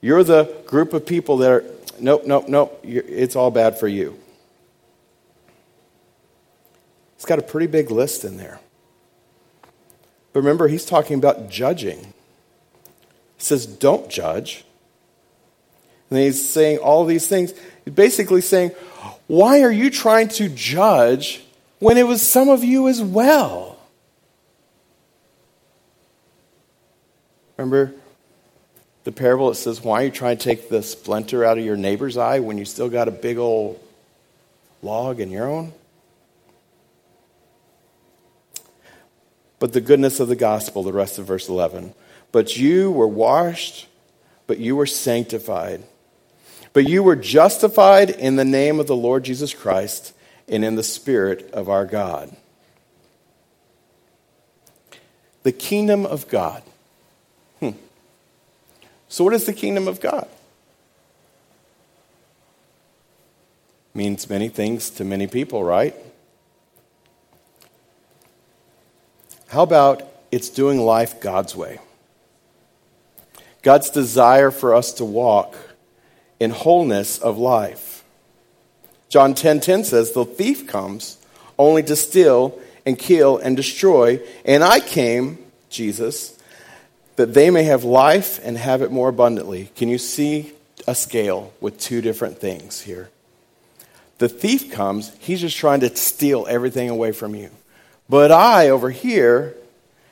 You're 0.00 0.24
the 0.24 0.56
group 0.66 0.92
of 0.92 1.04
people 1.04 1.38
that 1.38 1.50
are, 1.50 1.64
nope, 1.98 2.22
nope, 2.26 2.48
nope, 2.48 2.80
it's 2.82 3.36
all 3.36 3.50
bad 3.50 3.78
for 3.78 3.88
you. 3.88 4.18
It's 7.16 7.26
got 7.26 7.38
a 7.38 7.42
pretty 7.42 7.66
big 7.66 7.90
list 7.90 8.24
in 8.24 8.38
there. 8.38 8.60
But 10.32 10.40
remember, 10.40 10.68
he's 10.68 10.86
talking 10.86 11.18
about 11.18 11.50
judging. 11.50 12.14
He 13.40 13.44
says, 13.44 13.64
don't 13.64 14.10
judge. 14.10 14.64
And 16.10 16.18
he's 16.18 16.46
saying 16.46 16.78
all 16.78 17.06
these 17.06 17.26
things. 17.26 17.54
Basically 17.92 18.42
saying, 18.42 18.72
why 19.28 19.62
are 19.62 19.72
you 19.72 19.88
trying 19.88 20.28
to 20.28 20.50
judge 20.50 21.42
when 21.78 21.96
it 21.96 22.06
was 22.06 22.20
some 22.20 22.50
of 22.50 22.62
you 22.62 22.86
as 22.86 23.02
well? 23.02 23.78
Remember 27.56 27.94
the 29.04 29.12
parable 29.12 29.48
that 29.48 29.54
says, 29.54 29.82
Why 29.82 30.02
are 30.02 30.04
you 30.06 30.10
trying 30.10 30.36
to 30.36 30.44
take 30.44 30.68
the 30.68 30.82
splinter 30.82 31.44
out 31.44 31.58
of 31.58 31.64
your 31.64 31.76
neighbor's 31.76 32.16
eye 32.18 32.40
when 32.40 32.58
you 32.58 32.66
still 32.66 32.90
got 32.90 33.08
a 33.08 33.10
big 33.10 33.38
old 33.38 33.80
log 34.82 35.20
in 35.20 35.30
your 35.30 35.48
own? 35.48 35.72
But 39.58 39.72
the 39.72 39.80
goodness 39.80 40.20
of 40.20 40.28
the 40.28 40.36
gospel, 40.36 40.82
the 40.82 40.92
rest 40.92 41.18
of 41.18 41.26
verse 41.26 41.48
11. 41.48 41.94
But 42.32 42.56
you 42.56 42.90
were 42.90 43.08
washed, 43.08 43.88
but 44.46 44.58
you 44.58 44.76
were 44.76 44.86
sanctified. 44.86 45.82
But 46.72 46.88
you 46.88 47.02
were 47.02 47.16
justified 47.16 48.10
in 48.10 48.36
the 48.36 48.44
name 48.44 48.78
of 48.78 48.86
the 48.86 48.96
Lord 48.96 49.24
Jesus 49.24 49.52
Christ 49.52 50.12
and 50.48 50.64
in 50.64 50.76
the 50.76 50.82
Spirit 50.82 51.50
of 51.52 51.68
our 51.68 51.84
God. 51.84 52.34
The 55.42 55.52
kingdom 55.52 56.06
of 56.06 56.28
God. 56.28 56.62
Hmm. 57.58 57.70
So, 59.08 59.24
what 59.24 59.34
is 59.34 59.46
the 59.46 59.52
kingdom 59.52 59.88
of 59.88 60.00
God? 60.00 60.28
Means 63.94 64.30
many 64.30 64.48
things 64.48 64.90
to 64.90 65.04
many 65.04 65.26
people, 65.26 65.64
right? 65.64 65.94
How 69.48 69.62
about 69.62 70.06
it's 70.30 70.48
doing 70.48 70.78
life 70.78 71.20
God's 71.20 71.56
way? 71.56 71.80
God's 73.62 73.90
desire 73.90 74.50
for 74.50 74.74
us 74.74 74.92
to 74.94 75.04
walk 75.04 75.56
in 76.38 76.50
wholeness 76.50 77.18
of 77.18 77.38
life. 77.38 78.02
John 79.08 79.34
10:10 79.34 79.34
10, 79.34 79.60
10 79.60 79.84
says, 79.84 80.12
"The 80.12 80.24
thief 80.24 80.66
comes 80.66 81.16
only 81.58 81.82
to 81.82 81.96
steal 81.96 82.58
and 82.86 82.98
kill 82.98 83.36
and 83.36 83.56
destroy, 83.56 84.20
and 84.44 84.64
I 84.64 84.80
came, 84.80 85.38
Jesus, 85.68 86.32
that 87.16 87.34
they 87.34 87.50
may 87.50 87.64
have 87.64 87.84
life 87.84 88.40
and 88.42 88.56
have 88.56 88.82
it 88.82 88.90
more 88.90 89.08
abundantly." 89.08 89.70
Can 89.76 89.88
you 89.88 89.98
see 89.98 90.52
a 90.86 90.94
scale 90.94 91.52
with 91.60 91.78
two 91.78 92.00
different 92.00 92.40
things 92.40 92.82
here? 92.82 93.10
The 94.18 94.28
thief 94.28 94.70
comes, 94.70 95.12
he's 95.18 95.40
just 95.40 95.56
trying 95.56 95.80
to 95.80 95.94
steal 95.96 96.46
everything 96.48 96.88
away 96.88 97.12
from 97.12 97.34
you. 97.34 97.50
But 98.08 98.30
I, 98.30 98.68
over 98.68 98.90
here, 98.90 99.54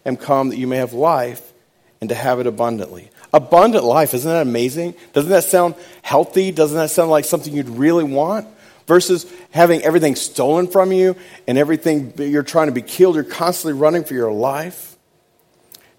am 0.05 0.17
come 0.17 0.49
that 0.49 0.57
you 0.57 0.67
may 0.67 0.79
have 0.79 0.93
life 0.93 1.53
and 2.01 2.09
to 2.09 2.15
have 2.15 2.41
it 2.41 2.47
abundantly. 2.47 3.11
Abundant 3.33 3.85
life, 3.85 4.15
isn't 4.15 4.31
that 4.31 4.43
amazing? 4.43 4.95
Doesn't 5.13 5.31
that 5.31 5.45
sound 5.45 5.75
healthy? 6.03 6.51
Doesn't 6.51 6.77
that 6.77 6.91
sound 6.91 7.11
like 7.11 7.25
something 7.25 7.53
you'd 7.53 7.69
really 7.69 8.05
want? 8.05 8.49
Versus 8.87 9.31
having 9.51 9.83
everything 9.83 10.17
stolen 10.17 10.67
from 10.67 10.93
you 10.93 11.15
and 11.47 11.59
everything 11.59 12.15
you're 12.17 12.43
trying 12.43 12.69
to 12.69 12.73
be 12.73 12.81
killed, 12.81 13.17
you're 13.17 13.25
constantly 13.25 13.79
running 13.79 14.05
for 14.05 14.15
your 14.15 14.33
life. 14.33 14.97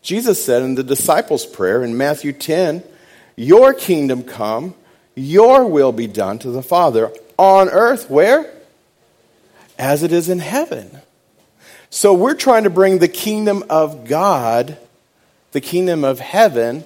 Jesus 0.01 0.43
said 0.43 0.63
in 0.63 0.73
the 0.73 0.83
disciples' 0.83 1.45
prayer 1.45 1.83
in 1.83 1.97
Matthew 1.97 2.33
10, 2.33 2.83
Your 3.35 3.73
kingdom 3.73 4.23
come, 4.23 4.73
your 5.13 5.65
will 5.65 5.91
be 5.91 6.07
done 6.07 6.39
to 6.39 6.49
the 6.49 6.63
Father 6.63 7.11
on 7.37 7.69
earth, 7.69 8.09
where? 8.09 8.51
As 9.77 10.01
it 10.01 10.11
is 10.11 10.27
in 10.27 10.39
heaven. 10.39 10.99
So 11.89 12.13
we're 12.13 12.35
trying 12.35 12.63
to 12.63 12.69
bring 12.69 12.99
the 12.99 13.07
kingdom 13.07 13.63
of 13.69 14.07
God, 14.07 14.77
the 15.51 15.61
kingdom 15.61 16.03
of 16.03 16.19
heaven, 16.19 16.83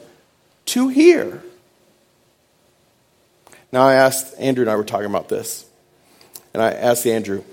to 0.66 0.88
here. 0.90 1.44
Now, 3.72 3.88
I 3.88 3.96
asked, 3.96 4.36
Andrew 4.40 4.64
and 4.64 4.70
I 4.70 4.76
were 4.76 4.84
talking 4.84 5.08
about 5.08 5.30
this. 5.30 5.66
And 6.54 6.62
I 6.62 6.72
asked 6.72 7.08
Andrew, 7.08 7.44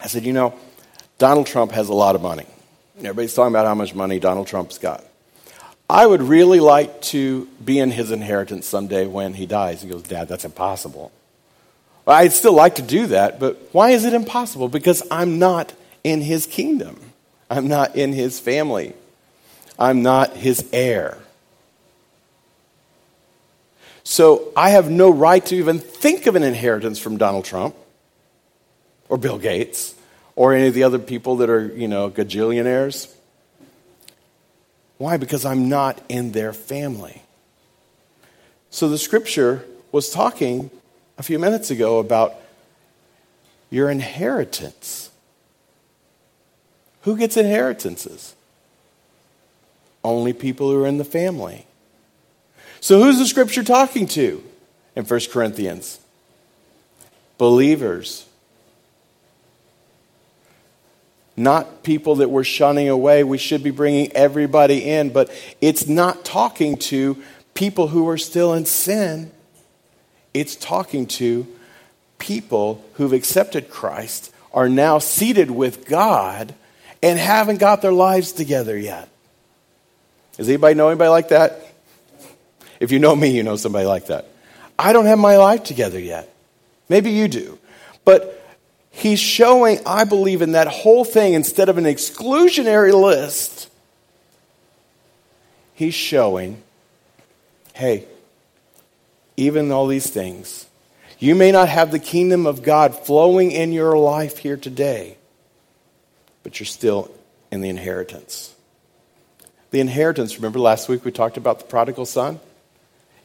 I 0.00 0.06
said, 0.06 0.24
you 0.24 0.32
know, 0.32 0.54
Donald 1.18 1.46
Trump 1.46 1.72
has 1.72 1.88
a 1.88 1.94
lot 1.94 2.14
of 2.14 2.22
money. 2.22 2.46
Everybody's 2.98 3.34
talking 3.34 3.52
about 3.52 3.66
how 3.66 3.74
much 3.74 3.94
money 3.94 4.18
Donald 4.18 4.46
Trump's 4.46 4.78
got. 4.78 5.04
I 5.88 6.06
would 6.06 6.22
really 6.22 6.60
like 6.60 7.00
to 7.02 7.46
be 7.64 7.78
in 7.78 7.90
his 7.90 8.10
inheritance 8.10 8.66
someday 8.66 9.06
when 9.06 9.34
he 9.34 9.46
dies. 9.46 9.82
He 9.82 9.88
goes, 9.88 10.02
Dad, 10.02 10.28
that's 10.28 10.44
impossible. 10.44 11.12
Well, 12.04 12.16
I'd 12.16 12.32
still 12.32 12.54
like 12.54 12.76
to 12.76 12.82
do 12.82 13.06
that, 13.08 13.38
but 13.38 13.68
why 13.72 13.90
is 13.90 14.04
it 14.04 14.12
impossible? 14.12 14.68
Because 14.68 15.02
I'm 15.10 15.38
not 15.38 15.72
in 16.02 16.20
his 16.20 16.46
kingdom. 16.46 16.98
I'm 17.50 17.68
not 17.68 17.96
in 17.96 18.12
his 18.12 18.40
family. 18.40 18.94
I'm 19.78 20.02
not 20.02 20.36
his 20.36 20.68
heir. 20.72 21.18
So 24.04 24.52
I 24.56 24.70
have 24.70 24.90
no 24.90 25.10
right 25.10 25.44
to 25.46 25.56
even 25.56 25.78
think 25.78 26.26
of 26.26 26.36
an 26.36 26.42
inheritance 26.42 26.98
from 26.98 27.16
Donald 27.16 27.44
Trump 27.44 27.74
or 29.08 29.16
Bill 29.16 29.38
Gates 29.38 29.94
or 30.34 30.54
any 30.54 30.66
of 30.66 30.74
the 30.74 30.82
other 30.82 30.98
people 30.98 31.36
that 31.36 31.50
are, 31.50 31.66
you 31.66 31.88
know, 31.88 32.10
gajillionaires. 32.10 33.12
Why? 34.98 35.16
Because 35.16 35.44
I'm 35.44 35.68
not 35.68 36.00
in 36.08 36.32
their 36.32 36.52
family. 36.52 37.22
So 38.70 38.88
the 38.88 38.98
scripture 38.98 39.64
was 39.92 40.10
talking 40.10 40.70
a 41.18 41.22
few 41.22 41.38
minutes 41.38 41.70
ago 41.70 41.98
about 41.98 42.34
your 43.70 43.90
inheritance. 43.90 45.10
Who 47.02 47.16
gets 47.16 47.36
inheritances? 47.36 48.34
Only 50.04 50.32
people 50.32 50.70
who 50.70 50.82
are 50.82 50.86
in 50.86 50.98
the 50.98 51.04
family. 51.04 51.66
So, 52.82 53.00
who's 53.00 53.20
the 53.20 53.26
scripture 53.26 53.62
talking 53.62 54.08
to 54.08 54.42
in 54.96 55.04
1 55.04 55.20
Corinthians? 55.30 56.00
Believers. 57.38 58.26
Not 61.36 61.84
people 61.84 62.16
that 62.16 62.28
we're 62.28 62.42
shunning 62.42 62.88
away. 62.88 63.22
We 63.22 63.38
should 63.38 63.62
be 63.62 63.70
bringing 63.70 64.10
everybody 64.16 64.84
in, 64.84 65.10
but 65.10 65.30
it's 65.60 65.86
not 65.86 66.24
talking 66.24 66.76
to 66.78 67.22
people 67.54 67.86
who 67.86 68.08
are 68.08 68.18
still 68.18 68.52
in 68.52 68.66
sin. 68.66 69.30
It's 70.34 70.56
talking 70.56 71.06
to 71.06 71.46
people 72.18 72.84
who've 72.94 73.12
accepted 73.12 73.70
Christ, 73.70 74.34
are 74.52 74.68
now 74.68 74.98
seated 74.98 75.52
with 75.52 75.86
God, 75.86 76.52
and 77.00 77.16
haven't 77.16 77.60
got 77.60 77.80
their 77.80 77.92
lives 77.92 78.32
together 78.32 78.76
yet. 78.76 79.08
Does 80.36 80.48
anybody 80.48 80.74
know 80.74 80.88
anybody 80.88 81.10
like 81.10 81.28
that? 81.28 81.71
If 82.82 82.92
you 82.92 82.98
know 82.98 83.14
me, 83.14 83.30
you 83.30 83.42
know 83.42 83.56
somebody 83.56 83.86
like 83.86 84.06
that. 84.06 84.26
I 84.78 84.92
don't 84.92 85.06
have 85.06 85.18
my 85.18 85.36
life 85.36 85.64
together 85.64 85.98
yet. 85.98 86.34
Maybe 86.88 87.10
you 87.10 87.28
do. 87.28 87.58
But 88.04 88.42
he's 88.90 89.20
showing, 89.20 89.78
I 89.86 90.04
believe, 90.04 90.42
in 90.42 90.52
that 90.52 90.66
whole 90.66 91.04
thing, 91.04 91.34
instead 91.34 91.68
of 91.68 91.78
an 91.78 91.84
exclusionary 91.84 92.92
list, 92.92 93.70
he's 95.74 95.94
showing 95.94 96.62
hey, 97.74 98.04
even 99.38 99.72
all 99.72 99.86
these 99.86 100.10
things, 100.10 100.66
you 101.18 101.34
may 101.34 101.50
not 101.50 101.70
have 101.70 101.90
the 101.90 101.98
kingdom 101.98 102.46
of 102.46 102.62
God 102.62 102.94
flowing 102.94 103.50
in 103.50 103.72
your 103.72 103.96
life 103.96 104.36
here 104.36 104.58
today 104.58 105.16
but 106.42 106.58
you're 106.58 106.66
still 106.66 107.10
in 107.50 107.60
the 107.60 107.68
inheritance. 107.68 108.54
The 109.70 109.80
inheritance, 109.80 110.36
remember 110.36 110.58
last 110.58 110.88
week 110.88 111.04
we 111.04 111.12
talked 111.12 111.36
about 111.36 111.58
the 111.58 111.64
prodigal 111.64 112.06
son? 112.06 112.40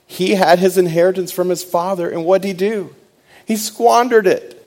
He 0.07 0.31
had 0.31 0.57
his 0.57 0.77
inheritance 0.77 1.31
from 1.31 1.49
his 1.49 1.63
father, 1.63 2.09
and 2.09 2.25
what 2.25 2.41
did 2.41 2.47
he 2.47 2.53
do? 2.53 2.95
He 3.45 3.57
squandered 3.57 4.25
it. 4.25 4.65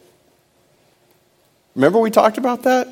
Remember 1.74 1.98
we 1.98 2.10
talked 2.10 2.38
about 2.38 2.64
that? 2.64 2.88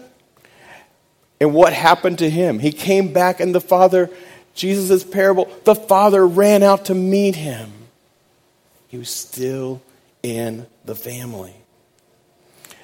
And 1.40 1.55
what 1.55 1.73
happened 1.73 2.19
to 2.19 2.31
him? 2.31 2.59
He 2.59 2.73
came 2.73 3.12
back, 3.12 3.38
and 3.38 3.55
the 3.55 3.61
father, 3.61 4.11
Jesus' 4.55 5.05
parable, 5.05 5.49
the 5.64 5.75
father 5.75 6.26
ran 6.26 6.62
out 6.62 6.87
to 6.87 6.95
meet 6.95 7.37
him. 7.37 7.71
He 8.88 8.97
was 8.97 9.11
still 9.11 9.83
in 10.23 10.67
the 10.87 10.95
family. 10.95 11.55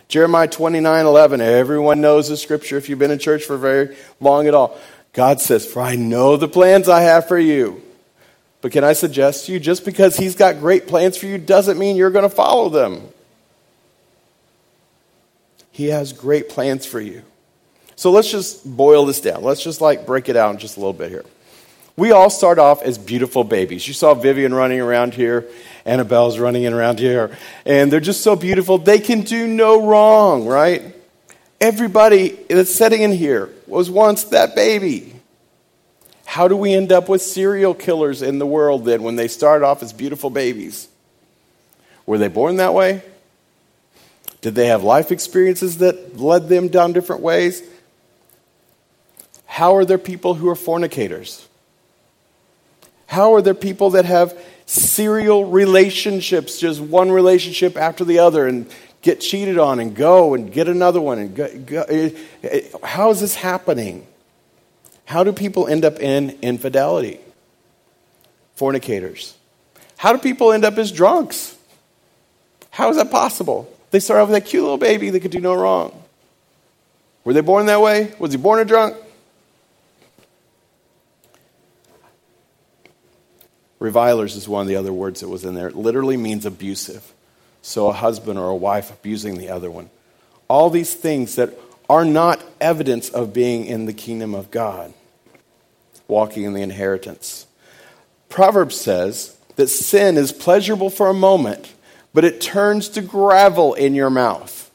Jeremiah 0.09 0.47
29 0.47 1.07
11. 1.07 1.41
Everyone 1.41 2.01
knows 2.01 2.29
the 2.29 2.37
scripture 2.37 2.77
if 2.77 2.89
you've 2.89 2.99
been 2.99 3.11
in 3.11 3.19
church 3.19 3.45
for 3.45 3.57
very 3.57 3.97
long 4.21 4.47
at 4.47 4.55
all. 4.55 4.79
God 5.15 5.41
says, 5.41 5.67
For 5.67 5.81
I 5.81 5.97
know 5.97 6.37
the 6.37 6.49
plans 6.49 6.89
I 6.89 7.01
have 7.01 7.27
for 7.27 7.39
you. 7.39 7.83
But 8.65 8.73
can 8.73 8.83
I 8.83 8.95
suggest 8.95 9.45
to 9.45 9.53
you, 9.53 9.61
just 9.61 9.85
because 9.85 10.17
He's 10.17 10.35
got 10.35 10.59
great 10.59 10.87
plans 10.87 11.19
for 11.19 11.27
you 11.27 11.37
doesn't 11.37 11.79
mean 11.79 11.97
you're 11.97 12.09
going 12.09 12.23
to 12.23 12.35
follow 12.35 12.71
them. 12.71 13.07
He 15.71 15.89
has 15.89 16.15
great 16.15 16.49
plans 16.49 16.87
for 16.87 16.99
you. 16.99 17.25
So 17.95 18.11
let's 18.11 18.31
just 18.31 18.65
boil 18.65 19.05
this 19.05 19.21
down. 19.21 19.43
Let's 19.43 19.63
just 19.63 19.83
like 19.83 20.07
break 20.07 20.31
it 20.31 20.37
out 20.37 20.57
just 20.57 20.79
a 20.79 20.81
little 20.81 20.95
bit 20.95 21.11
here. 21.11 21.27
We 21.99 22.13
all 22.13 22.31
start 22.31 22.59
off 22.59 22.81
as 22.81 22.97
beautiful 22.97 23.45
babies. 23.45 23.87
You 23.87 23.93
saw 23.93 24.15
Vivian 24.15 24.55
running 24.55 24.81
around 24.81 25.13
here, 25.13 25.47
Annabelle's 25.85 26.39
running 26.39 26.67
around 26.67 26.99
here, 26.99 27.37
and 27.67 27.93
they're 27.93 28.01
just 28.01 28.23
so 28.23 28.35
beautiful. 28.35 28.79
They 28.79 28.99
can 28.99 29.21
do 29.21 29.47
no 29.47 29.87
wrong, 29.87 30.47
right? 30.47 30.97
Everybody 31.61 32.31
that's 32.49 32.75
sitting 32.75 33.03
in 33.03 33.13
here 33.13 33.51
was 33.67 33.91
once 33.91 34.25
that 34.25 34.55
baby. 34.55 35.14
How 36.25 36.49
do 36.49 36.57
we 36.57 36.75
end 36.75 36.91
up 36.93 37.09
with 37.09 37.23
serial 37.23 37.75
killers 37.75 38.23
in 38.23 38.39
the 38.39 38.47
world 38.47 38.85
then 38.85 39.03
when 39.03 39.17
they 39.17 39.29
start 39.29 39.63
off 39.63 39.83
as 39.83 39.93
beautiful 39.93 40.31
babies? 40.31 40.89
Were 42.07 42.19
they 42.19 42.29
born 42.29 42.57
that 42.57 42.75
way? 42.75 43.03
Did 44.41 44.55
they 44.55 44.67
have 44.67 44.83
life 44.83 45.11
experiences 45.11 45.79
that 45.79 46.19
led 46.19 46.49
them 46.49 46.69
down 46.69 46.93
different 46.93 47.23
ways? 47.23 47.63
How 49.47 49.77
are 49.77 49.85
there 49.85 49.99
people 49.99 50.35
who 50.35 50.49
are 50.49 50.57
fornicators? 50.57 51.49
How 53.07 53.35
are 53.35 53.43
there 53.43 53.55
people 53.55 53.91
that 53.91 54.05
have 54.05 54.37
serial 54.67 55.47
relationships, 55.47 56.59
just 56.59 56.81
one 56.81 57.13
relationship 57.13 57.77
after 57.77 58.05
the 58.05 58.19
other, 58.19 58.47
and 58.47 58.69
get 59.01 59.21
cheated 59.21 59.59
on 59.59 59.79
and 59.79 59.95
go 59.95 60.35
and 60.35 60.53
get 60.53 60.69
another 60.69 61.01
one? 61.01 61.19
And 61.19 61.37
go, 61.37 61.59
go. 61.59 61.83
Eh, 61.83 62.11
eh, 62.43 62.61
how 62.83 63.11
is 63.11 63.21
this 63.21 63.35
happening? 63.37 64.07
How 65.05 65.25
do 65.25 65.33
people 65.33 65.67
end 65.67 65.85
up 65.85 66.01
in 66.01 66.39
infidelity? 66.43 67.21
Fornicators. 68.57 69.35
How 69.97 70.13
do 70.13 70.19
people 70.19 70.53
end 70.53 70.65
up 70.65 70.79
as 70.79 70.93
drunks? 70.93 71.57
How 72.71 72.91
is 72.91 72.97
that 72.97 73.11
possible? 73.11 73.73
They 73.91 74.01
start 74.01 74.21
off 74.21 74.29
with 74.29 74.43
that 74.43 74.49
cute 74.49 74.63
little 74.63 74.79
baby 74.79 75.11
that 75.11 75.21
could 75.21 75.31
do 75.31 75.41
no 75.41 75.55
wrong. 75.55 76.03
Were 77.25 77.33
they 77.33 77.41
born 77.41 77.67
that 77.67 77.81
way? 77.81 78.13
Was 78.19 78.33
he 78.33 78.39
born 78.39 78.61
a 78.61 78.65
drunk? 78.65 78.97
Revilers 83.79 84.35
is 84.35 84.49
one 84.49 84.63
of 84.63 84.67
the 84.67 84.77
other 84.77 84.93
words 84.93 85.21
that 85.21 85.29
was 85.29 85.45
in 85.45 85.55
there. 85.55 85.69
It 85.69 85.77
literally 85.77 86.17
means 86.17 86.47
abusive. 86.47 87.13
So 87.63 87.89
a 87.89 87.93
husband 87.93 88.39
or 88.39 88.49
a 88.49 88.57
wife 88.57 88.91
abusing 88.91 89.39
the 89.39 89.51
other 89.51 89.71
one. 89.71 89.91
All 90.49 90.71
these 90.71 90.93
things 90.93 91.37
that 91.37 91.51
are 91.89 92.05
not 92.05 92.43
evidence 92.61 93.09
of 93.09 93.33
being 93.33 93.67
in 93.67 93.87
the 93.87 93.93
kingdom 93.93 94.35
of 94.35 94.51
God, 94.51 94.93
walking 96.09 96.45
in 96.45 96.55
the 96.55 96.63
inheritance. 96.63 97.47
Proverbs 98.29 98.81
says 98.81 99.37
that 99.57 99.69
sin 99.69 100.17
is 100.17 100.33
pleasurable 100.33 100.91
for 100.91 101.09
a 101.09 101.15
moment, 101.15 101.75
but 102.13 102.25
it 102.25 102.41
turns 102.41 102.89
to 102.91 103.03
gravel 103.03 103.75
in 103.75 103.95
your 103.95 104.11
mouth. 104.11 104.71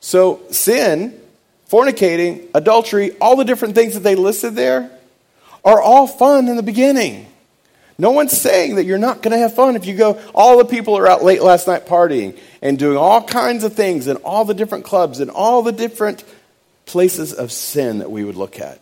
So, 0.00 0.42
sin, 0.50 1.18
fornicating, 1.70 2.48
adultery, 2.54 3.12
all 3.20 3.36
the 3.36 3.44
different 3.44 3.74
things 3.74 3.94
that 3.94 4.00
they 4.00 4.14
listed 4.14 4.54
there 4.54 4.90
are 5.64 5.80
all 5.80 6.06
fun 6.06 6.48
in 6.48 6.56
the 6.56 6.62
beginning. 6.62 7.26
No 7.98 8.10
one's 8.10 8.38
saying 8.38 8.76
that 8.76 8.84
you're 8.84 8.98
not 8.98 9.22
going 9.22 9.32
to 9.32 9.38
have 9.38 9.54
fun 9.54 9.74
if 9.74 9.86
you 9.86 9.96
go. 9.96 10.20
All 10.34 10.58
the 10.58 10.66
people 10.66 10.98
are 10.98 11.06
out 11.06 11.24
late 11.24 11.42
last 11.42 11.66
night 11.66 11.86
partying 11.86 12.38
and 12.60 12.78
doing 12.78 12.98
all 12.98 13.22
kinds 13.22 13.64
of 13.64 13.72
things 13.72 14.06
in 14.06 14.16
all 14.18 14.44
the 14.44 14.54
different 14.54 14.84
clubs 14.84 15.20
and 15.20 15.30
all 15.30 15.62
the 15.62 15.72
different 15.72 16.22
places 16.84 17.32
of 17.32 17.50
sin 17.50 17.98
that 17.98 18.10
we 18.10 18.22
would 18.22 18.36
look 18.36 18.60
at. 18.60 18.80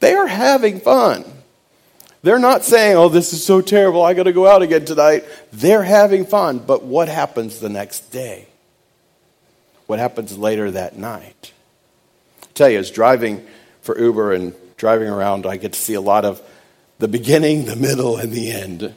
They 0.00 0.14
are 0.14 0.28
having 0.28 0.78
fun. 0.78 1.24
They're 2.22 2.38
not 2.38 2.64
saying, 2.64 2.96
oh, 2.96 3.08
this 3.08 3.32
is 3.32 3.44
so 3.44 3.60
terrible, 3.60 4.02
I 4.02 4.14
got 4.14 4.24
to 4.24 4.32
go 4.32 4.46
out 4.46 4.62
again 4.62 4.84
tonight. 4.84 5.24
They're 5.52 5.82
having 5.82 6.24
fun. 6.24 6.58
But 6.58 6.84
what 6.84 7.08
happens 7.08 7.60
the 7.60 7.68
next 7.68 8.10
day? 8.10 8.46
What 9.86 9.98
happens 9.98 10.36
later 10.36 10.70
that 10.72 10.96
night? 10.96 11.52
I 12.42 12.46
tell 12.54 12.68
you, 12.68 12.78
as 12.78 12.90
driving 12.90 13.46
for 13.82 13.98
Uber 13.98 14.32
and 14.32 14.54
driving 14.76 15.08
around, 15.08 15.46
I 15.46 15.56
get 15.56 15.72
to 15.72 15.80
see 15.80 15.94
a 15.94 16.00
lot 16.00 16.24
of 16.24 16.42
the 16.98 17.08
beginning, 17.08 17.64
the 17.64 17.76
middle, 17.76 18.16
and 18.16 18.32
the 18.32 18.50
end. 18.50 18.94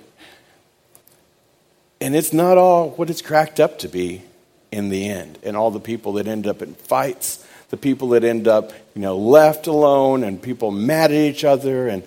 And 2.00 2.16
it's 2.16 2.34
not 2.34 2.58
all 2.58 2.90
what 2.92 3.10
it's 3.10 3.22
cracked 3.22 3.60
up 3.60 3.80
to 3.80 3.88
be 3.88 4.24
in 4.72 4.90
the 4.90 5.08
end. 5.08 5.38
And 5.44 5.56
all 5.56 5.70
the 5.70 5.80
people 5.80 6.14
that 6.14 6.28
end 6.28 6.48
up 6.48 6.62
in 6.62 6.74
fights, 6.74 7.46
the 7.70 7.78
people 7.78 8.10
that 8.10 8.24
end 8.24 8.48
up, 8.48 8.72
you 8.96 9.02
know, 9.02 9.18
left 9.18 9.68
alone, 9.68 10.24
and 10.24 10.42
people 10.42 10.72
mad 10.72 11.12
at 11.12 11.18
each 11.18 11.44
other. 11.44 11.88
And 11.88 12.04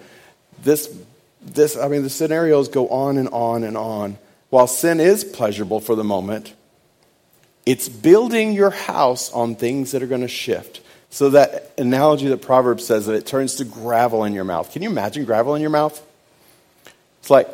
this, 0.63 0.93
this, 1.41 1.77
I 1.77 1.89
mean, 1.89 2.03
the 2.03 2.11
scenarios 2.11 2.69
go 2.69 2.89
on 2.89 3.17
and 3.17 3.29
on 3.29 3.63
and 3.63 3.77
on. 3.77 4.19
While 4.51 4.67
sin 4.67 4.99
is 5.01 5.25
pleasurable 5.25 5.81
for 5.81 5.95
the 5.95 6.05
moment, 6.05 6.55
it's 7.67 7.89
building 7.89 8.53
your 8.53 8.71
house 8.71 9.33
on 9.33 9.55
things 9.55 9.93
that 9.93 10.03
are 10.03 10.07
going 10.07 10.21
to 10.21 10.29
shift. 10.29 10.81
So 11.15 11.31
that 11.31 11.73
analogy 11.79 12.27
that 12.27 12.43
Proverbs 12.43 12.85
says 12.85 13.07
that 13.07 13.15
it 13.15 13.25
turns 13.25 13.55
to 13.55 13.65
gravel 13.65 14.25
in 14.25 14.33
your 14.33 14.43
mouth. 14.43 14.73
Can 14.73 14.83
you 14.83 14.91
imagine 14.91 15.25
gravel 15.25 15.55
in 15.55 15.61
your 15.61 15.71
mouth? 15.71 16.05
It's 17.21 17.31
like 17.31 17.49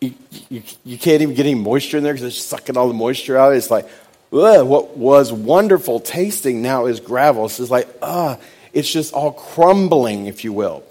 you, 0.00 0.14
you, 0.48 0.64
you 0.84 0.98
can't 0.98 1.22
even 1.22 1.36
get 1.36 1.46
any 1.46 1.54
moisture 1.54 1.96
in 1.96 2.02
there 2.02 2.12
because 2.12 2.26
it's 2.26 2.44
sucking 2.44 2.76
all 2.76 2.88
the 2.88 2.94
moisture 2.94 3.38
out. 3.38 3.54
It's 3.54 3.70
like, 3.70 3.88
ugh, 4.32 4.66
what 4.66 4.96
was 4.96 5.32
wonderful 5.32 6.00
tasting 6.00 6.60
now 6.60 6.86
is 6.86 6.98
gravel. 6.98 7.44
It's 7.44 7.60
like, 7.60 7.86
ah, 8.02 8.36
it's 8.72 8.90
just 8.90 9.14
all 9.14 9.30
crumbling, 9.30 10.26
if 10.26 10.42
you 10.42 10.52
will. 10.52 10.82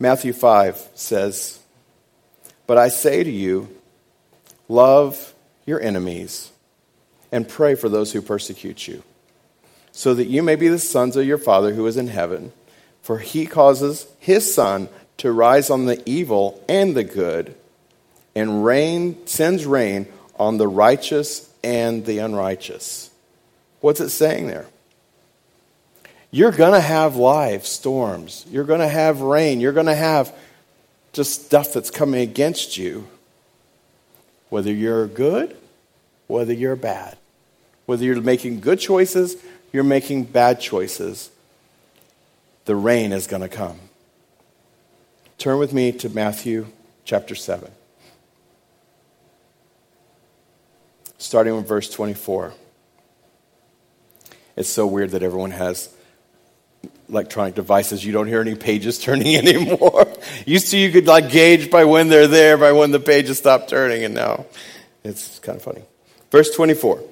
Matthew 0.00 0.32
5 0.32 0.88
says, 0.96 1.60
But 2.66 2.76
I 2.76 2.88
say 2.88 3.22
to 3.22 3.30
you, 3.30 3.68
love 4.66 5.33
your 5.66 5.80
enemies 5.80 6.50
and 7.32 7.48
pray 7.48 7.74
for 7.74 7.88
those 7.88 8.12
who 8.12 8.22
persecute 8.22 8.86
you, 8.86 9.02
so 9.92 10.14
that 10.14 10.26
you 10.26 10.42
may 10.42 10.56
be 10.56 10.68
the 10.68 10.78
sons 10.78 11.16
of 11.16 11.26
your 11.26 11.38
Father 11.38 11.74
who 11.74 11.86
is 11.86 11.96
in 11.96 12.08
heaven. 12.08 12.52
For 13.02 13.18
he 13.18 13.44
causes 13.44 14.06
his 14.18 14.54
sun 14.54 14.88
to 15.18 15.30
rise 15.30 15.68
on 15.68 15.84
the 15.84 16.02
evil 16.08 16.64
and 16.68 16.96
the 16.96 17.04
good, 17.04 17.54
and 18.34 18.64
rain 18.64 19.26
sends 19.26 19.66
rain 19.66 20.06
on 20.38 20.56
the 20.56 20.68
righteous 20.68 21.52
and 21.62 22.06
the 22.06 22.18
unrighteous. 22.18 23.10
What's 23.80 24.00
it 24.00 24.08
saying 24.08 24.46
there? 24.46 24.66
You're 26.30 26.50
going 26.50 26.72
to 26.72 26.80
have 26.80 27.14
life 27.14 27.64
storms. 27.64 28.44
You're 28.50 28.64
going 28.64 28.80
to 28.80 28.88
have 28.88 29.20
rain. 29.20 29.60
You're 29.60 29.72
going 29.72 29.86
to 29.86 29.94
have 29.94 30.34
just 31.12 31.44
stuff 31.44 31.72
that's 31.72 31.90
coming 31.90 32.22
against 32.22 32.76
you 32.76 33.06
whether 34.54 34.72
you're 34.72 35.08
good, 35.08 35.56
whether 36.28 36.52
you're 36.52 36.76
bad. 36.76 37.16
Whether 37.86 38.04
you're 38.04 38.20
making 38.20 38.60
good 38.60 38.78
choices, 38.78 39.34
you're 39.72 39.82
making 39.82 40.26
bad 40.26 40.60
choices, 40.60 41.32
the 42.64 42.76
rain 42.76 43.10
is 43.10 43.26
going 43.26 43.42
to 43.42 43.48
come. 43.48 43.80
Turn 45.38 45.58
with 45.58 45.72
me 45.72 45.90
to 45.90 46.08
Matthew 46.08 46.66
chapter 47.04 47.34
7. 47.34 47.68
Starting 51.18 51.56
with 51.56 51.66
verse 51.66 51.90
24. 51.90 52.54
It's 54.54 54.68
so 54.68 54.86
weird 54.86 55.10
that 55.10 55.24
everyone 55.24 55.50
has 55.50 55.92
electronic 57.08 57.54
devices, 57.54 58.04
you 58.04 58.12
don't 58.12 58.26
hear 58.26 58.40
any 58.40 58.54
pages 58.54 58.98
turning 59.02 59.36
anymore. 59.36 60.06
Used 60.46 60.70
to, 60.70 60.78
you 60.78 60.90
could 60.90 61.06
like 61.06 61.30
gauge 61.30 61.70
by 61.70 61.84
when 61.84 62.08
they're 62.08 62.28
there, 62.28 62.56
by 62.56 62.72
when 62.72 62.90
the 62.90 63.00
pages 63.00 63.38
stop 63.38 63.68
turning, 63.68 64.04
and 64.04 64.14
now 64.14 64.46
it's 65.02 65.38
kind 65.40 65.56
of 65.56 65.62
funny. 65.62 65.82
Verse 66.30 66.54
24 66.54 67.02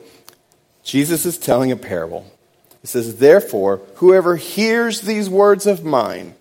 Jesus 0.82 1.24
is 1.24 1.38
telling 1.38 1.70
a 1.70 1.76
parable. 1.76 2.26
He 2.80 2.88
says, 2.88 3.18
Therefore, 3.18 3.80
whoever 3.96 4.36
hears 4.36 5.00
these 5.00 5.30
words 5.30 5.66
of 5.66 5.84
mine, 5.84 6.34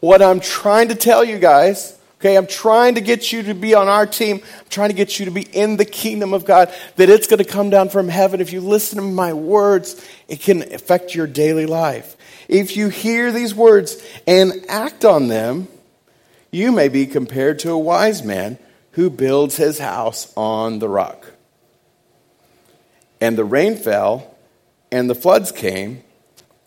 what 0.00 0.20
I'm 0.20 0.40
trying 0.40 0.88
to 0.88 0.94
tell 0.94 1.24
you 1.24 1.38
guys, 1.38 1.98
okay, 2.20 2.36
I'm 2.36 2.46
trying 2.46 2.96
to 2.96 3.00
get 3.00 3.32
you 3.32 3.42
to 3.44 3.54
be 3.54 3.74
on 3.74 3.88
our 3.88 4.06
team, 4.06 4.36
I'm 4.58 4.68
trying 4.68 4.90
to 4.90 4.94
get 4.94 5.18
you 5.18 5.24
to 5.24 5.30
be 5.30 5.42
in 5.42 5.78
the 5.78 5.86
kingdom 5.86 6.34
of 6.34 6.44
God, 6.44 6.72
that 6.96 7.08
it's 7.08 7.26
going 7.26 7.38
to 7.38 7.50
come 7.50 7.70
down 7.70 7.88
from 7.88 8.08
heaven. 8.08 8.40
If 8.40 8.52
you 8.52 8.60
listen 8.60 8.96
to 8.96 9.02
my 9.02 9.32
words, 9.32 10.06
it 10.28 10.40
can 10.40 10.72
affect 10.74 11.14
your 11.14 11.26
daily 11.26 11.66
life. 11.66 12.15
If 12.48 12.76
you 12.76 12.88
hear 12.88 13.32
these 13.32 13.54
words 13.54 14.02
and 14.26 14.64
act 14.68 15.04
on 15.04 15.28
them, 15.28 15.68
you 16.50 16.72
may 16.72 16.88
be 16.88 17.06
compared 17.06 17.58
to 17.60 17.70
a 17.70 17.78
wise 17.78 18.22
man 18.22 18.58
who 18.92 19.10
builds 19.10 19.56
his 19.56 19.78
house 19.78 20.32
on 20.36 20.78
the 20.78 20.88
rock. 20.88 21.32
And 23.20 23.36
the 23.36 23.44
rain 23.44 23.76
fell, 23.76 24.34
and 24.90 25.10
the 25.10 25.14
floods 25.14 25.52
came, 25.52 26.02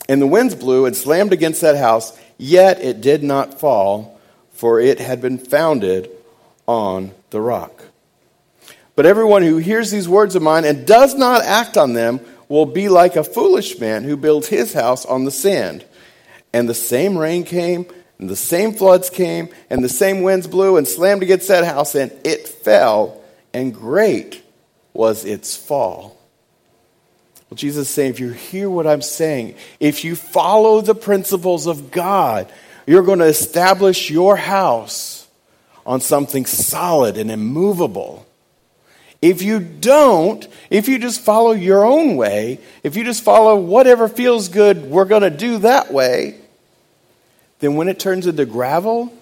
and 0.08 0.22
the 0.22 0.28
winds 0.28 0.56
blew 0.56 0.86
and 0.86 0.96
slammed 0.96 1.34
against 1.34 1.62
that 1.62 1.78
house, 1.78 2.18
yet 2.38 2.82
it 2.82 3.02
did 3.02 3.24
not 3.24 3.60
fall, 3.60 4.20
for 4.52 4.80
it 4.80 5.00
had 5.00 5.22
been 5.22 5.38
founded 5.38 6.10
on 6.68 7.12
the 7.30 7.42
rock. 7.42 7.86
But 8.96 9.06
everyone 9.06 9.44
who 9.44 9.58
hears 9.58 9.92
these 9.92 10.10
words 10.10 10.36
of 10.36 10.42
mine 10.42 10.66
and 10.66 10.86
does 10.86 11.16
not 11.16 11.44
act 11.44 11.78
on 11.78 11.94
them 11.94 12.20
will 12.50 12.66
be 12.66 12.90
like 12.90 13.16
a 13.16 13.24
foolish 13.24 13.80
man 13.80 14.04
who 14.04 14.18
built 14.18 14.48
his 14.48 14.74
house 14.74 15.06
on 15.06 15.24
the 15.24 15.32
sand. 15.32 15.86
And 16.52 16.68
the 16.68 16.74
same 16.74 17.18
rain 17.18 17.44
came, 17.46 17.86
and 18.18 18.30
the 18.30 18.36
same 18.36 18.74
floods 18.74 19.10
came, 19.10 19.50
and 19.70 19.84
the 19.84 19.90
same 19.90 20.24
winds 20.24 20.48
blew 20.48 20.76
and 20.76 20.88
slammed 20.88 21.24
against 21.24 21.48
that 21.48 21.64
house, 21.64 21.96
and 21.96 22.12
it 22.26 22.48
fell, 22.48 23.22
and 23.54 23.74
great 23.74 24.44
was 24.94 25.24
its 25.24 25.56
fall. 25.56 26.18
Well, 27.50 27.56
Jesus 27.56 27.88
is 27.88 27.94
saying, 27.94 28.12
if 28.12 28.20
you 28.20 28.30
hear 28.30 28.70
what 28.70 28.86
I'm 28.86 29.02
saying, 29.02 29.56
if 29.80 30.04
you 30.04 30.16
follow 30.16 30.82
the 30.82 30.96
principles 30.96 31.68
of 31.68 31.92
God, 31.92 32.52
you're 32.86 33.04
going 33.04 33.20
to 33.20 33.26
establish 33.26 34.10
your 34.10 34.36
house 34.36 35.28
on 35.86 36.02
something 36.02 36.46
solid 36.46 37.18
and 37.18 37.32
immovable. 37.32 38.26
If 39.22 39.42
you 39.42 39.60
don't, 39.60 40.48
if 40.70 40.88
you 40.88 40.98
just 40.98 41.22
follow 41.22 41.52
your 41.52 41.84
own 41.84 42.16
way, 42.16 42.60
if 42.84 42.96
you 42.96 43.04
just 43.04 43.24
follow 43.24 43.58
whatever 43.58 44.08
feels 44.08 44.48
good, 44.48 44.86
we're 44.86 45.06
going 45.06 45.24
to 45.24 45.30
do 45.30 45.58
that 45.60 45.92
way, 45.92 46.40
then 47.60 47.76
when 47.76 47.90
it 47.90 48.00
turns 48.00 48.28
into 48.28 48.46
gravel, 48.46 49.14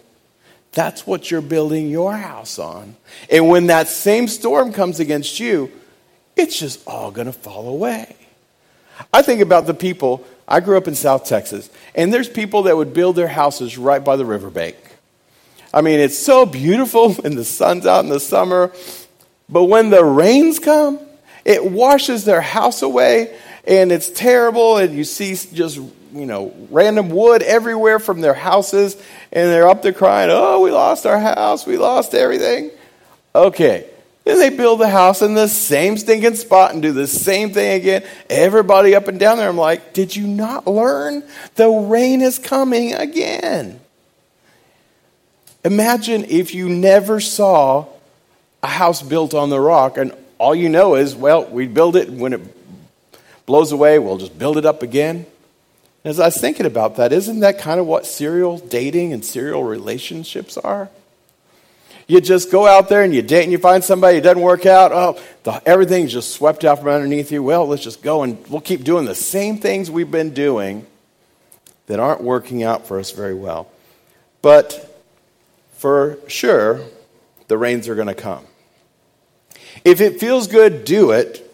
that's 0.71 1.07
what 1.07 1.31
you're 1.31 1.41
building 1.41 1.89
your 1.89 2.15
house 2.15 2.59
on. 2.59 2.95
And 3.31 3.49
when 3.49 3.67
that 3.67 3.87
same 3.87 4.27
storm 4.27 4.71
comes 4.71 4.99
against 4.99 5.39
you, 5.39 5.71
it's 6.35 6.59
just 6.59 6.87
all 6.87 7.09
going 7.09 7.25
to 7.25 7.33
fall 7.33 7.67
away. 7.67 8.15
I 9.11 9.23
think 9.23 9.41
about 9.41 9.65
the 9.65 9.73
people, 9.73 10.25
I 10.47 10.59
grew 10.59 10.77
up 10.77 10.87
in 10.87 10.93
South 10.93 11.25
Texas, 11.25 11.69
and 11.95 12.13
there's 12.13 12.29
people 12.29 12.63
that 12.63 12.77
would 12.77 12.93
build 12.93 13.15
their 13.15 13.27
houses 13.27 13.77
right 13.77 14.03
by 14.03 14.15
the 14.15 14.25
riverbank. 14.25 14.75
I 15.73 15.81
mean, 15.81 15.99
it's 15.99 16.17
so 16.17 16.45
beautiful, 16.45 17.15
and 17.23 17.35
the 17.35 17.45
sun's 17.45 17.87
out 17.87 18.03
in 18.03 18.09
the 18.09 18.19
summer, 18.19 18.71
but 19.49 19.65
when 19.65 19.89
the 19.89 20.03
rains 20.03 20.59
come, 20.59 20.99
it 21.45 21.63
washes 21.63 22.25
their 22.25 22.41
house 22.41 22.81
away 22.81 23.33
and 23.67 23.91
it's 23.91 24.09
terrible 24.09 24.77
and 24.77 24.95
you 24.95 25.03
see 25.03 25.35
just 25.53 25.77
you 25.77 26.25
know 26.25 26.53
random 26.69 27.09
wood 27.09 27.43
everywhere 27.43 27.99
from 27.99 28.21
their 28.21 28.33
houses 28.33 28.95
and 29.31 29.49
they're 29.49 29.67
up 29.67 29.81
there 29.81 29.93
crying 29.93 30.29
oh 30.31 30.61
we 30.61 30.71
lost 30.71 31.05
our 31.05 31.19
house 31.19 31.65
we 31.65 31.77
lost 31.77 32.13
everything. 32.13 32.71
Okay 33.35 33.89
then 34.23 34.39
they 34.39 34.49
build 34.49 34.81
the 34.81 34.89
house 34.89 35.21
in 35.21 35.35
the 35.35 35.47
same 35.47 35.97
stinking 35.97 36.35
spot 36.35 36.73
and 36.73 36.81
do 36.81 36.91
the 36.91 37.07
same 37.07 37.53
thing 37.53 37.79
again. 37.79 38.03
Everybody 38.29 38.93
up 38.93 39.07
and 39.07 39.17
down 39.17 39.37
there 39.37 39.49
i'm 39.49 39.57
like 39.57 39.93
did 39.93 40.15
you 40.15 40.27
not 40.27 40.65
learn? 40.65 41.23
The 41.55 41.69
rain 41.69 42.21
is 42.21 42.39
coming 42.39 42.93
again. 42.93 43.79
Imagine 45.63 46.25
if 46.25 46.53
you 46.53 46.69
never 46.69 47.19
saw 47.19 47.87
a 48.67 48.69
house 48.69 49.01
built 49.01 49.33
on 49.33 49.49
the 49.49 49.59
rock, 49.59 49.97
and 49.97 50.11
all 50.37 50.53
you 50.53 50.67
know 50.67 50.95
is, 50.95 51.15
well, 51.15 51.45
we 51.45 51.67
build 51.67 51.95
it, 51.95 52.09
when 52.09 52.33
it 52.33 52.41
blows 53.45 53.71
away, 53.71 53.97
we'll 53.97 54.17
just 54.17 54.37
build 54.37 54.57
it 54.57 54.65
up 54.65 54.83
again. 54.83 55.25
As 56.03 56.19
I 56.19 56.25
was 56.25 56.37
thinking 56.37 56.65
about 56.65 56.97
that, 56.97 57.13
isn't 57.13 57.39
that 57.39 57.59
kind 57.59 57.79
of 57.79 57.87
what 57.87 58.05
serial 58.05 58.57
dating 58.57 59.13
and 59.13 59.23
serial 59.23 59.63
relationships 59.63 60.57
are? 60.57 60.89
You 62.07 62.19
just 62.19 62.51
go 62.51 62.67
out 62.67 62.89
there 62.89 63.03
and 63.03 63.15
you 63.15 63.21
date 63.21 63.43
and 63.43 63.51
you 63.53 63.57
find 63.57 63.83
somebody, 63.83 64.17
it 64.17 64.21
doesn't 64.21 64.41
work 64.41 64.65
out. 64.65 64.91
Oh, 64.91 65.21
the, 65.43 65.61
everything's 65.65 66.11
just 66.11 66.31
swept 66.31 66.65
out 66.65 66.79
from 66.79 66.89
underneath 66.89 67.31
you. 67.31 67.41
Well, 67.41 67.67
let's 67.67 67.83
just 67.83 68.01
go 68.01 68.23
and 68.23 68.45
we'll 68.47 68.61
keep 68.61 68.83
doing 68.83 69.05
the 69.05 69.15
same 69.15 69.59
things 69.59 69.89
we've 69.89 70.11
been 70.11 70.33
doing 70.33 70.85
that 71.87 71.99
aren't 71.99 72.21
working 72.21 72.63
out 72.63 72.85
for 72.85 72.99
us 72.99 73.11
very 73.11 73.33
well. 73.33 73.69
But 74.41 75.03
for 75.73 76.19
sure, 76.27 76.81
the 77.47 77.57
rains 77.57 77.87
are 77.87 77.95
going 77.95 78.07
to 78.07 78.15
come. 78.15 78.45
If 79.87 80.01
it 80.01 80.19
feels 80.19 80.47
good, 80.47 80.83
do 80.83 81.11
it. 81.11 81.49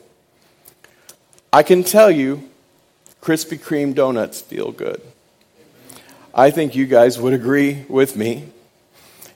I 1.54 1.62
can 1.62 1.84
tell 1.84 2.10
you, 2.10 2.50
Krispy 3.22 3.60
Kreme 3.60 3.94
donuts 3.94 4.42
feel 4.42 4.72
good. 4.72 5.00
I 6.34 6.50
think 6.50 6.74
you 6.74 6.88
guys 6.88 7.20
would 7.20 7.34
agree 7.34 7.86
with 7.88 8.16
me. 8.16 8.46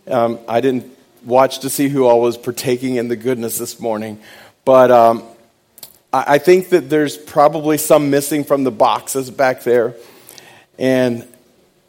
Um, 0.08 0.40
I 0.48 0.62
didn't 0.62 0.98
watch 1.24 1.60
to 1.60 1.70
see 1.70 1.90
who 1.90 2.06
all 2.06 2.22
was 2.22 2.40
partaking 2.40 2.96
in 2.96 3.08
the 3.08 3.16
goodness 3.16 3.60
this 3.60 3.80
morning, 3.80 4.20
but 4.66 4.90
um, 4.90 5.24
I, 6.12 6.24
I 6.34 6.38
think 6.40 6.70
that 6.70 6.90
there's 6.90 7.18
probably 7.18 7.78
some 7.78 8.10
missing 8.10 8.44
from 8.44 8.64
the 8.64 8.72
boxes 8.72 9.30
back 9.30 9.62
there. 9.62 9.94
And 10.80 11.24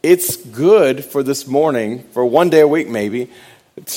it's 0.03 0.35
good 0.35 1.03
for 1.03 1.23
this 1.23 1.47
morning, 1.47 2.03
for 2.11 2.23
one 2.23 2.51
day 2.51 2.59
a 2.59 2.67
week 2.67 2.87
maybe, 2.87 3.31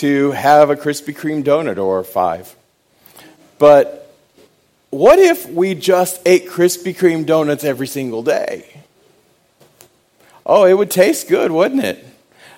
to 0.00 0.30
have 0.30 0.70
a 0.70 0.76
Krispy 0.76 1.14
Kreme 1.14 1.44
donut 1.44 1.76
or 1.76 2.02
five. 2.04 2.56
But 3.62 4.12
what 4.90 5.20
if 5.20 5.48
we 5.48 5.76
just 5.76 6.20
ate 6.26 6.48
Krispy 6.48 6.96
Kreme 6.96 7.24
donuts 7.24 7.62
every 7.62 7.86
single 7.86 8.24
day? 8.24 8.82
Oh, 10.44 10.64
it 10.64 10.72
would 10.72 10.90
taste 10.90 11.28
good, 11.28 11.52
wouldn't 11.52 11.84
it? 11.84 12.04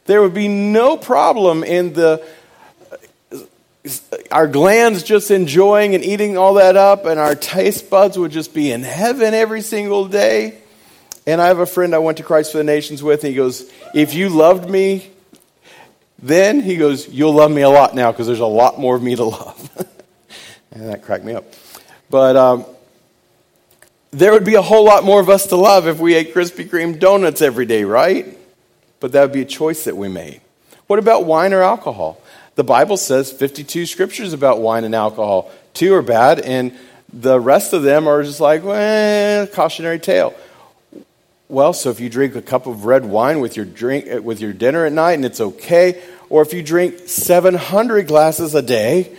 There 0.07 0.23
would 0.23 0.33
be 0.33 0.49
no 0.49 0.97
problem 0.97 1.63
in 1.63 1.93
the 1.93 2.27
our 4.33 4.49
glands 4.49 5.03
just 5.03 5.31
enjoying 5.31 5.95
and 5.95 6.03
eating 6.03 6.39
all 6.39 6.55
that 6.55 6.75
up, 6.75 7.05
and 7.05 7.21
our 7.21 7.35
taste 7.35 7.91
buds 7.91 8.19
would 8.19 8.33
just 8.33 8.55
be 8.55 8.73
in 8.73 8.83
heaven 8.83 9.35
every 9.35 9.61
single 9.61 10.09
day. 10.09 10.57
And 11.27 11.39
I 11.39 11.49
have 11.49 11.59
a 11.59 11.67
friend 11.67 11.95
I 11.95 11.99
went 11.99 12.17
to 12.17 12.25
Christ 12.25 12.53
for 12.53 12.57
the 12.57 12.65
Nations 12.65 13.03
with, 13.03 13.25
and 13.25 13.29
he 13.29 13.37
goes, 13.37 13.71
If 13.93 14.15
you 14.15 14.31
loved 14.31 14.71
me 14.71 15.11
then 16.23 16.61
he 16.61 16.77
goes, 16.77 17.07
You'll 17.09 17.35
love 17.35 17.51
me 17.51 17.61
a 17.61 17.69
lot 17.69 17.95
now 17.95 18.11
because 18.11 18.27
there's 18.27 18.41
a 18.41 18.47
lot 18.47 18.81
more 18.81 18.97
of 18.97 19.03
me 19.03 19.17
to 19.17 19.25
love. 19.25 19.89
and 20.75 20.89
that 20.89 21.03
cracked 21.03 21.25
me 21.25 21.33
up. 21.33 21.45
But 22.11 22.37
um, 22.37 22.65
there 24.11 24.33
would 24.33 24.45
be 24.45 24.55
a 24.55 24.63
whole 24.63 24.85
lot 24.85 25.05
more 25.05 25.21
of 25.21 25.29
us 25.29 25.47
to 25.49 25.57
love 25.57 25.87
if 25.87 25.99
we 25.99 26.15
ate 26.15 26.35
Krispy 26.35 26.69
Kreme 26.69 26.99
donuts 26.99 27.43
every 27.43 27.67
day, 27.67 27.85
right? 27.85 28.39
But 29.01 29.13
that 29.13 29.23
would 29.23 29.33
be 29.33 29.43
a 29.43 29.47
choice 29.47 29.85
that 29.85 29.97
we 29.97 30.09
made. 30.09 30.41
What 30.87 30.99
about 30.99 31.25
wine 31.25 31.53
or 31.53 31.63
alcohol? 31.63 32.21
The 32.57 32.65
Bible 32.65 32.97
says 32.97 33.33
52 33.33 33.87
scriptures 33.87 34.33
about 34.33 34.61
wine 34.61 34.85
and 34.85 34.95
alcohol. 34.95 35.51
Two 35.73 35.95
are 35.95 36.03
bad, 36.03 36.39
and 36.41 36.73
the 37.13 37.41
rest 37.41 37.73
of 37.73 37.83
them 37.83 38.07
are 38.07 38.23
just 38.23 38.41
like, 38.41 38.63
well, 38.63 39.47
cautionary 39.49 39.99
tale. 39.99 40.35
Well, 41.49 41.73
so 41.73 41.91
if 41.91 42.01
you 42.01 42.09
drink 42.09 42.35
a 42.37 42.43
cup 42.43 42.67
of 42.67 42.85
red 42.85 43.05
wine 43.05 43.41
with 43.41 43.57
your 43.57 43.67
drink 43.67 44.07
with 44.25 44.41
your 44.41 44.53
dinner 44.53 44.87
at 44.87 44.93
night 44.93 45.13
and 45.13 45.25
it's 45.25 45.41
okay, 45.41 46.03
or 46.31 46.43
if 46.43 46.53
you 46.53 46.63
drink 46.63 47.01
700 47.07 48.07
glasses 48.07 48.55
a 48.55 48.63
day, 48.63 49.15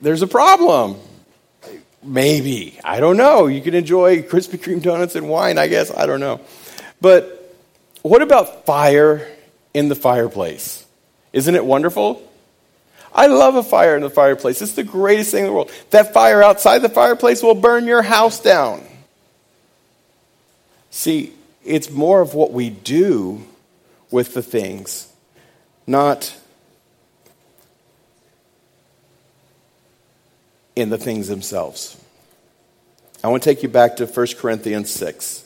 there's 0.00 0.22
a 0.22 0.26
problem. 0.26 0.96
Maybe. 2.02 2.78
I 2.84 3.00
don't 3.00 3.16
know. 3.16 3.46
You 3.46 3.60
can 3.60 3.74
enjoy 3.74 4.22
Krispy 4.22 4.58
Kreme 4.58 4.82
donuts 4.82 5.16
and 5.16 5.28
wine, 5.28 5.58
I 5.58 5.66
guess. 5.66 5.90
I 5.90 6.06
don't 6.06 6.20
know. 6.20 6.40
But 7.00 7.54
what 8.02 8.22
about 8.22 8.64
fire 8.64 9.26
in 9.74 9.88
the 9.88 9.94
fireplace? 9.94 10.86
Isn't 11.32 11.54
it 11.54 11.64
wonderful? 11.64 12.22
I 13.12 13.26
love 13.26 13.56
a 13.56 13.62
fire 13.62 13.96
in 13.96 14.02
the 14.02 14.10
fireplace. 14.10 14.60
It's 14.62 14.74
the 14.74 14.84
greatest 14.84 15.30
thing 15.30 15.40
in 15.40 15.46
the 15.46 15.52
world. 15.52 15.72
That 15.90 16.12
fire 16.12 16.42
outside 16.42 16.78
the 16.80 16.88
fireplace 16.88 17.42
will 17.42 17.54
burn 17.54 17.86
your 17.86 18.02
house 18.02 18.40
down. 18.40 18.86
See, 20.90 21.32
it's 21.64 21.90
more 21.90 22.20
of 22.20 22.34
what 22.34 22.52
we 22.52 22.70
do 22.70 23.42
with 24.10 24.34
the 24.34 24.42
things, 24.42 25.12
not 25.86 26.36
in 30.76 30.90
the 30.90 30.98
things 30.98 31.26
themselves. 31.26 32.00
I 33.24 33.28
want 33.28 33.42
to 33.42 33.48
take 33.48 33.62
you 33.62 33.68
back 33.68 33.96
to 33.96 34.06
1 34.06 34.26
Corinthians 34.38 34.90
6. 34.90 35.44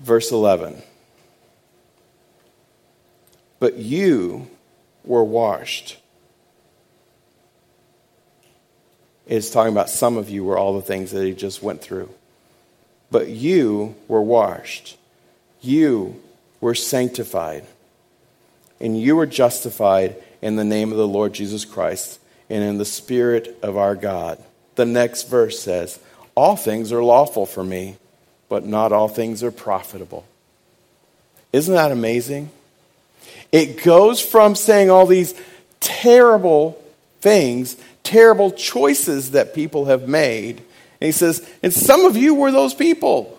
Verse 0.00 0.32
11. 0.32 0.82
But 3.60 3.76
you 3.76 4.48
were 5.04 5.22
washed 5.22 6.00
It's 9.30 9.48
talking 9.48 9.72
about 9.72 9.88
some 9.88 10.16
of 10.16 10.28
you 10.28 10.44
were 10.44 10.58
all 10.58 10.74
the 10.74 10.82
things 10.82 11.12
that 11.12 11.24
he 11.24 11.32
just 11.34 11.62
went 11.62 11.80
through. 11.80 12.10
But 13.12 13.28
you 13.28 13.94
were 14.08 14.20
washed, 14.20 14.96
you 15.60 16.20
were 16.60 16.74
sanctified, 16.74 17.64
and 18.80 19.00
you 19.00 19.18
are 19.18 19.26
justified 19.26 20.16
in 20.40 20.56
the 20.56 20.64
name 20.64 20.90
of 20.92 20.98
the 20.98 21.08
Lord 21.08 21.32
Jesus 21.32 21.64
Christ 21.64 22.18
and 22.48 22.62
in 22.64 22.78
the 22.78 22.84
Spirit 22.84 23.58
of 23.62 23.76
our 23.76 23.94
God. 23.94 24.42
The 24.76 24.86
next 24.86 25.28
verse 25.28 25.60
says, 25.60 25.98
All 26.34 26.56
things 26.56 26.92
are 26.92 27.02
lawful 27.02 27.46
for 27.46 27.62
me, 27.62 27.96
but 28.48 28.64
not 28.64 28.92
all 28.92 29.08
things 29.08 29.42
are 29.42 29.52
profitable. 29.52 30.24
Isn't 31.52 31.74
that 31.74 31.92
amazing? 31.92 32.50
It 33.52 33.82
goes 33.82 34.20
from 34.20 34.54
saying 34.54 34.90
all 34.90 35.06
these 35.06 35.34
terrible 35.80 36.82
things 37.20 37.76
terrible 38.10 38.50
choices 38.50 39.32
that 39.32 39.54
people 39.54 39.86
have 39.86 40.08
made. 40.08 40.58
And 41.00 41.06
he 41.06 41.12
says, 41.12 41.48
and 41.62 41.72
some 41.72 42.04
of 42.04 42.16
you 42.16 42.34
were 42.34 42.50
those 42.50 42.74
people. 42.74 43.38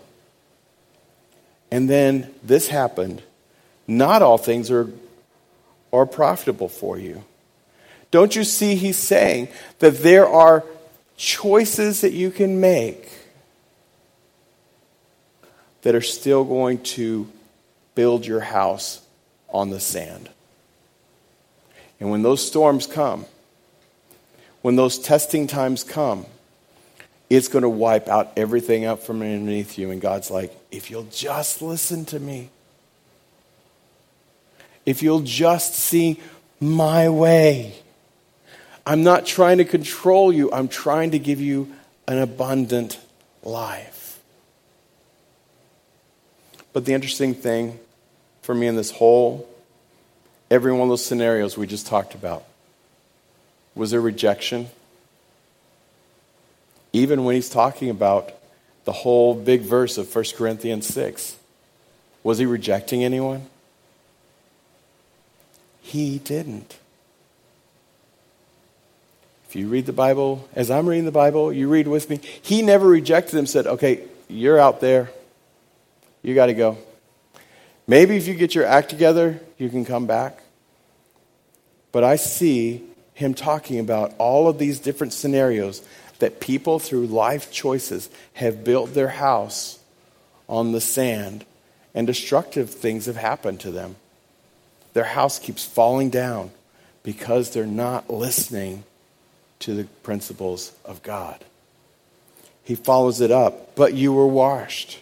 And 1.69 1.89
then 1.89 2.34
this 2.41 2.67
happened. 2.67 3.21
Not 3.88 4.21
all 4.21 4.38
things 4.38 4.71
are, 4.71 4.89
are 5.93 6.06
profitable 6.06 6.69
for 6.69 6.97
you. 6.97 7.23
Don't 8.12 8.36
you 8.36 8.43
see 8.43 8.75
he's 8.75 8.97
saying 8.97 9.47
that 9.80 9.99
there 9.99 10.27
are 10.27 10.63
choices 11.15 12.01
that 12.01 12.13
you 12.13 12.32
can 12.32 12.60
make 12.60 13.10
that 15.82 15.95
are 15.95 16.01
still 16.01 16.43
going 16.43 16.84
to 16.84 17.27
build 17.95 18.25
your 18.25 18.41
house 18.41 19.01
on 19.49 19.69
the 19.69 19.80
sand? 19.80 20.30
And 21.99 22.10
when 22.10 22.21
those 22.21 22.45
storms 22.45 22.88
come, 22.88 23.25
when 24.62 24.75
those 24.75 24.99
testing 24.99 25.47
times 25.47 25.84
come, 25.84 26.25
it's 27.30 27.47
going 27.47 27.63
to 27.63 27.69
wipe 27.69 28.10
out 28.10 28.34
everything 28.36 28.86
up 28.86 29.04
from 29.04 29.21
underneath 29.21 29.77
you. 29.77 29.89
And 29.89 30.01
God's 30.01 30.30
like, 30.30 30.54
if 30.69 30.91
you'll 30.91 31.06
just 31.06 31.62
listen 31.62 32.04
to 32.06 32.19
me, 32.19 32.49
if 34.91 35.01
you'll 35.01 35.21
just 35.21 35.73
see 35.73 36.19
my 36.60 37.08
way, 37.08 37.73
I'm 38.86 39.04
not 39.04 39.25
trying 39.25 39.60
to 39.60 39.65
control 39.65 40.34
you, 40.34 40.51
I'm 40.51 40.67
trying 40.67 41.12
to 41.12 41.19
give 41.19 41.39
you 41.39 41.71
an 42.10 42.17
abundant 42.17 42.99
life. 43.41 44.19
But 46.73 46.84
the 46.84 46.93
interesting 46.93 47.34
thing 47.34 47.80
for 48.41 48.54
me 48.54 48.67
in 48.67 48.75
this 48.75 48.91
whole, 48.91 49.47
every 50.49 50.73
one 50.73 50.82
of 50.82 50.89
those 50.89 51.06
scenarios 51.06 51.58
we 51.58 51.67
just 51.67 51.88
talked 51.88 52.13
about, 52.13 52.43
was 53.75 53.91
there 53.91 54.01
rejection? 54.01 54.67
Even 56.91 57.23
when 57.23 57.36
he's 57.36 57.49
talking 57.49 57.89
about 57.89 58.34
the 58.84 58.91
whole 58.91 59.36
big 59.36 59.62
verse 59.62 59.97
of 59.97 60.13
1 60.13 60.25
Corinthians 60.36 60.86
6, 60.88 61.38
was 62.23 62.39
he 62.39 62.45
rejecting 62.45 63.06
anyone? 63.06 63.47
He 65.82 66.20
didn't. 66.20 66.78
If 69.50 69.56
you 69.56 69.67
read 69.67 69.86
the 69.86 69.94
Bible, 69.94 70.48
as 70.56 70.72
I'm 70.72 70.88
reading 70.88 71.04
the 71.04 71.12
Bible, 71.12 71.52
you 71.52 71.67
read 71.67 71.88
with 71.88 72.10
me. 72.10 72.22
He 72.41 72.62
never 72.62 72.88
rejected 72.88 73.36
them, 73.36 73.46
said, 73.46 73.67
okay, 73.67 74.04
you're 74.30 74.58
out 74.58 74.80
there. 74.80 75.12
You 76.22 76.34
got 76.36 76.46
to 76.46 76.54
go. 76.54 76.78
Maybe 77.86 78.15
if 78.15 78.28
you 78.28 78.34
get 78.34 78.56
your 78.56 78.65
act 78.65 78.89
together, 78.89 79.41
you 79.58 79.70
can 79.70 79.84
come 79.84 80.06
back. 80.06 80.41
But 81.91 82.06
I 82.06 82.15
see 82.15 82.84
him 83.13 83.34
talking 83.34 83.80
about 83.80 84.13
all 84.17 84.48
of 84.48 84.58
these 84.58 84.80
different 84.80 85.12
scenarios 85.12 85.82
that 86.20 86.39
people, 86.39 86.80
through 86.80 87.08
life 87.08 87.52
choices, 87.52 88.10
have 88.34 88.63
built 88.63 88.94
their 88.94 89.10
house 89.10 89.80
on 90.48 90.72
the 90.72 90.80
sand, 90.80 91.44
and 91.94 92.08
destructive 92.08 92.70
things 92.70 93.08
have 93.08 93.17
happened 93.17 93.60
to 93.62 93.72
them. 93.72 93.98
Their 94.93 95.06
house 95.06 95.39
keeps 95.39 95.65
falling 95.65 96.10
down 96.10 96.51
because 97.04 97.51
they're 97.51 97.65
not 97.65 98.10
listening 98.10 98.84
to 99.60 99.73
the 99.73 99.84
principles 100.04 100.73
of 100.86 101.01
God. 101.04 101.43
He 102.63 102.75
follows 102.75 103.21
it 103.21 103.32
up. 103.32 103.75
But 103.75 103.93
you 103.93 104.13
were 104.13 104.27
washed, 104.27 104.99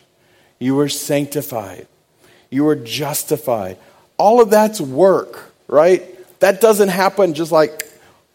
you 0.59 0.75
were 0.75 0.89
sanctified, 0.89 1.87
you 2.49 2.63
were 2.63 2.75
justified. 2.75 3.77
All 4.17 4.41
of 4.41 4.49
that's 4.49 4.81
work, 4.81 5.53
right? 5.67 6.03
That 6.39 6.61
doesn't 6.61 6.89
happen 6.89 7.33
just 7.33 7.51
like, 7.51 7.89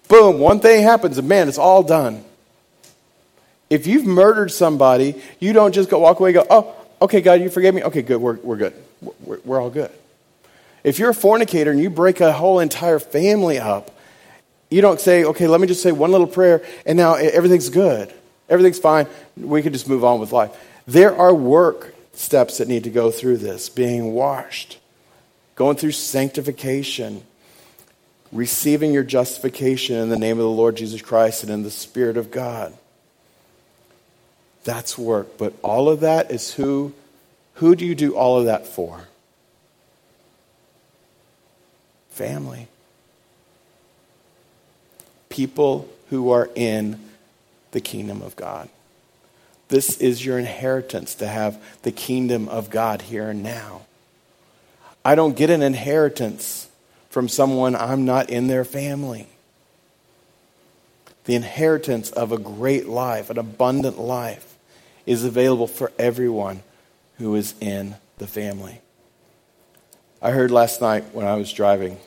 boom, 0.09 0.39
one 0.39 0.61
thing 0.61 0.83
happens 0.83 1.19
and 1.19 1.29
man, 1.29 1.49
it's 1.49 1.59
all 1.59 1.83
done. 1.83 2.25
If 3.71 3.87
you've 3.87 4.07
murdered 4.07 4.51
somebody, 4.51 5.21
you 5.41 5.53
don't 5.53 5.73
just 5.73 5.91
go 5.91 5.99
walk 5.99 6.21
away 6.21 6.33
go, 6.33 6.47
oh, 6.49 6.75
okay, 7.03 7.21
God, 7.21 7.41
you 7.41 7.51
forgave 7.51 7.75
me? 7.75 7.83
Okay, 7.83 8.03
good, 8.03 8.21
we're, 8.21 8.37
we're 8.37 8.57
good. 8.57 8.75
We're, 9.01 9.41
we're 9.45 9.61
all 9.61 9.71
good. 9.71 9.91
If 10.85 10.99
you're 10.99 11.11
a 11.11 11.15
fornicator 11.15 11.71
and 11.71 11.81
you 11.81 11.91
break 11.91 12.21
a 12.21 12.33
whole 12.33 12.61
entire 12.61 12.99
family 12.99 13.59
up, 13.59 13.91
you 14.71 14.83
don't 14.83 15.01
say, 15.01 15.25
okay, 15.25 15.47
let 15.47 15.61
me 15.61 15.67
just 15.67 15.83
say 15.83 15.93
one 15.93 16.13
little 16.13 16.27
prayer 16.27 16.63
and 16.85 16.97
now 16.97 17.15
everything's 17.15 17.71
good. 17.71 18.13
Everything's 18.49 18.79
fine. 18.79 19.07
We 19.37 19.63
can 19.63 19.73
just 19.73 19.89
move 19.89 20.05
on 20.05 20.21
with 20.21 20.33
life. 20.33 20.51
There 20.87 21.17
are 21.17 21.35
work 21.35 21.95
steps 22.13 22.59
that 22.59 22.69
need 22.69 22.85
to 22.85 22.91
go 22.91 23.11
through 23.11 23.39
this 23.39 23.69
being 23.69 24.13
washed, 24.13 24.79
going 25.55 25.77
through 25.77 25.93
sanctification, 25.93 27.23
receiving 28.31 28.93
your 28.93 29.05
justification 29.05 29.97
in 29.97 30.11
the 30.11 30.19
name 30.19 30.39
of 30.39 30.45
the 30.45 30.51
Lord 30.51 30.77
Jesus 30.77 31.01
Christ 31.01 31.43
and 31.43 31.53
in 31.53 31.63
the 31.63 31.71
Spirit 31.71 32.19
of 32.19 32.31
God. 32.31 32.75
That's 34.65 34.99
work. 34.99 35.39
But 35.39 35.55
all 35.63 35.89
of 35.89 36.01
that 36.01 36.31
is 36.31 36.53
who 36.53 36.93
who 37.55 37.77
do 37.77 37.87
you 37.87 37.95
do 37.95 38.17
all 38.17 38.39
of 38.39 38.47
that 38.47 38.67
for? 38.67 39.07
Family. 42.15 42.69
People 45.29 45.89
who 46.11 46.31
are 46.31 46.49
in 46.55 47.01
the 47.73 47.81
kingdom 47.81 48.23
of 48.23 48.37
God. 48.37 48.69
This 49.67 49.99
is 49.99 50.25
your 50.25 50.39
inheritance 50.39 51.17
to 51.17 51.27
have 51.27 51.61
the 51.83 51.91
kingdom 51.91 52.49
of 52.49 52.71
God 52.71 53.03
here 53.03 53.31
and 53.31 53.43
now. 53.43 53.83
I 55.05 55.17
don't 55.17 55.37
get 55.37 55.51
an 55.51 55.61
inheritance 55.61 56.69
from 57.11 57.29
someone 57.29 57.75
I'm 57.75 58.05
not 58.05 58.31
in 58.31 58.47
their 58.47 58.65
family. 58.65 59.27
The 61.25 61.35
inheritance 61.35 62.13
of 62.13 62.31
a 62.31 62.39
great 62.39 62.87
life, 62.87 63.29
an 63.29 63.39
abundant 63.39 63.99
life, 63.99 64.57
is 65.05 65.25
available 65.25 65.67
for 65.67 65.91
everyone 65.99 66.63
who 67.19 67.35
is 67.35 67.55
in 67.61 67.97
the 68.19 68.29
family. 68.29 68.81
I 70.25 70.31
heard 70.31 70.51
last 70.51 70.81
night 70.81 71.05
when 71.13 71.27
I 71.27 71.35
was 71.35 71.53
driving 71.53 71.99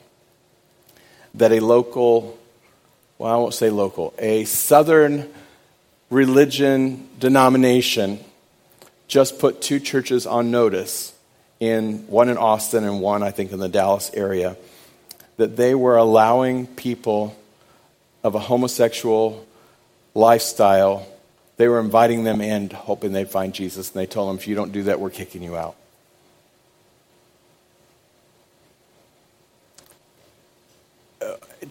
that 1.36 1.52
a 1.52 1.60
local, 1.60 2.36
well, 3.20 3.32
I 3.32 3.38
won't 3.38 3.54
say 3.54 3.70
local, 3.70 4.12
a 4.18 4.44
southern 4.46 5.30
religion 6.10 7.10
denomination 7.20 8.20
just 9.08 9.38
put 9.38 9.62
two 9.62 9.80
churches 9.80 10.26
on 10.26 10.50
notice 10.50 11.14
in 11.60 12.08
one 12.08 12.30
in 12.30 12.38
Austin 12.38 12.86
and 12.86 13.02
one 13.02 13.22
I 13.22 13.30
think 13.30 13.52
in 13.52 13.60
the 13.60 13.70
Dallas 13.70 14.10
area 14.16 14.58
that 15.36 15.56
they 15.56 15.76
were 15.76 15.98
allowing 15.98 16.66
people 16.66 17.38
of 18.24 18.34
a 18.34 18.40
homosexual 18.40 19.46
lifestyle 20.16 21.08
they 21.58 21.68
were 21.68 21.80
inviting 21.80 22.24
them 22.24 22.42
in 22.42 22.72
hoping 22.72 23.12
they'd 23.12 23.30
find 23.30 23.54
Jesus 23.54 23.92
and 23.92 24.02
they 24.02 24.08
told 24.08 24.30
them 24.30 24.38
if 24.38 24.48
you 24.48 24.56
don't 24.56 24.72
do 24.72 24.84
that 24.84 25.00
we're 25.00 25.12
kicking 25.12 25.44
you 25.44 25.56
out 25.56 25.76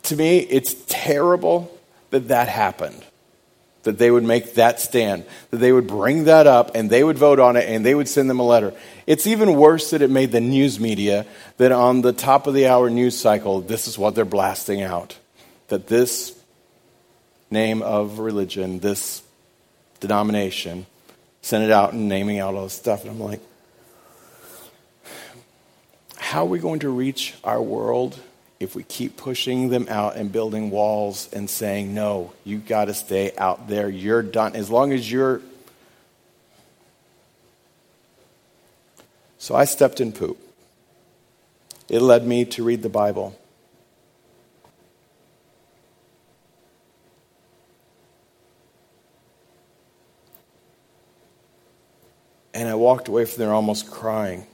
to 0.07 0.17
me, 0.17 0.39
it's 0.39 0.75
terrible 0.87 1.73
that 2.11 2.29
that 2.29 2.49
happened. 2.49 3.05
That 3.85 3.99
they 3.99 4.11
would 4.11 4.25
make 4.25 4.55
that 4.55 4.81
stand, 4.81 5.25
that 5.51 5.59
they 5.59 5.71
would 5.71 5.87
bring 5.87 6.25
that 6.25 6.49
up 6.49 6.73
and 6.75 6.91
they 6.91 7.05
would 7.05 7.19
vote 7.19 7.39
on 7.39 7.55
it 7.55 7.69
and 7.69 7.87
they 7.87 7.95
would 7.95 8.09
send 8.09 8.29
them 8.29 8.41
a 8.41 8.43
letter. 8.43 8.75
It's 9.07 9.29
even 9.29 9.55
worse 9.55 9.91
that 9.91 10.03
it 10.03 10.11
made 10.11 10.33
the 10.33 10.41
news 10.41 10.81
media 10.81 11.25
that 11.59 11.71
on 11.71 12.03
the 12.03 12.13
top 12.13 12.49
of 12.49 12.55
the 12.55 12.67
hour 12.67 12.91
news 12.91 13.17
cycle, 13.17 13.61
this 13.61 13.87
is 13.87 13.97
what 13.97 14.17
they're 14.17 14.25
blasting 14.25 14.83
out. 14.83 15.17
That 15.69 15.87
this 15.87 16.37
name 17.49 17.81
of 17.83 18.19
religion, 18.19 18.81
this 18.81 19.23
denomination, 20.01 20.87
sent 21.43 21.63
it 21.63 21.71
out 21.71 21.93
and 21.93 22.09
naming 22.09 22.41
out 22.41 22.57
all 22.57 22.65
this 22.65 22.73
stuff. 22.73 23.03
And 23.03 23.13
I'm 23.13 23.21
like, 23.21 23.41
how 26.17 26.43
are 26.43 26.49
we 26.49 26.59
going 26.59 26.81
to 26.81 26.89
reach 26.89 27.35
our 27.45 27.63
world 27.63 28.19
if 28.59 28.75
we 28.75 28.83
keep 28.83 29.17
pushing 29.17 29.69
them 29.69 29.87
out 29.89 30.17
and 30.17 30.33
building 30.33 30.71
walls 30.71 31.29
and 31.33 31.49
saying, 31.49 31.95
no, 31.95 32.33
you 32.45 32.59
got 32.59 32.87
to 32.87 32.95
stay 32.95 33.33
out 33.37 33.69
there. 33.69 33.89
You're 33.89 34.23
done. 34.23 34.57
As 34.57 34.71
long 34.71 34.93
as 34.93 35.11
you're. 35.11 35.43
So 39.39 39.55
I 39.55 39.67
stepped 39.67 40.01
in 40.01 40.13
poop. 40.13 40.39
It 41.89 42.01
led 42.01 42.27
me 42.27 42.45
to 42.47 42.65
read 42.65 42.83
the 42.83 42.89
Bible. 42.89 43.39
And 52.55 52.71
I 52.71 52.75
walked 52.75 53.09
away 53.09 53.27
from 53.27 53.39
there 53.39 53.53
almost 53.53 53.91
crying. 53.91 54.47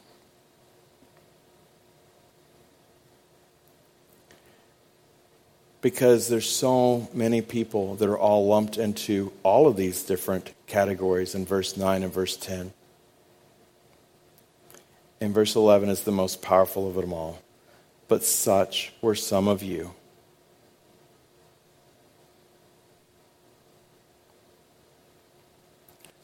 Because 5.83 6.29
there's 6.29 6.49
so 6.49 7.09
many 7.13 7.43
people 7.43 7.97
that 7.97 8.09
are 8.09 8.17
all 8.17 8.47
lumped 8.47 8.79
into 8.79 9.33
all 9.43 9.67
of 9.67 9.77
these 9.77 10.05
different 10.05 10.55
categories 10.69 11.35
in 11.35 11.45
verse 11.45 11.77
9 11.77 12.05
and 12.05 12.13
verse 12.13 12.37
10. 12.37 12.73
And 15.21 15.35
verse 15.35 15.57
11 15.57 15.89
is 15.89 16.05
the 16.05 16.13
most 16.13 16.41
powerful 16.41 16.89
of 16.89 16.95
them 16.95 17.13
all. 17.13 17.43
But 18.07 18.23
such 18.23 18.93
were 19.03 19.17
some 19.17 19.49
of 19.49 19.63
you. 19.63 19.93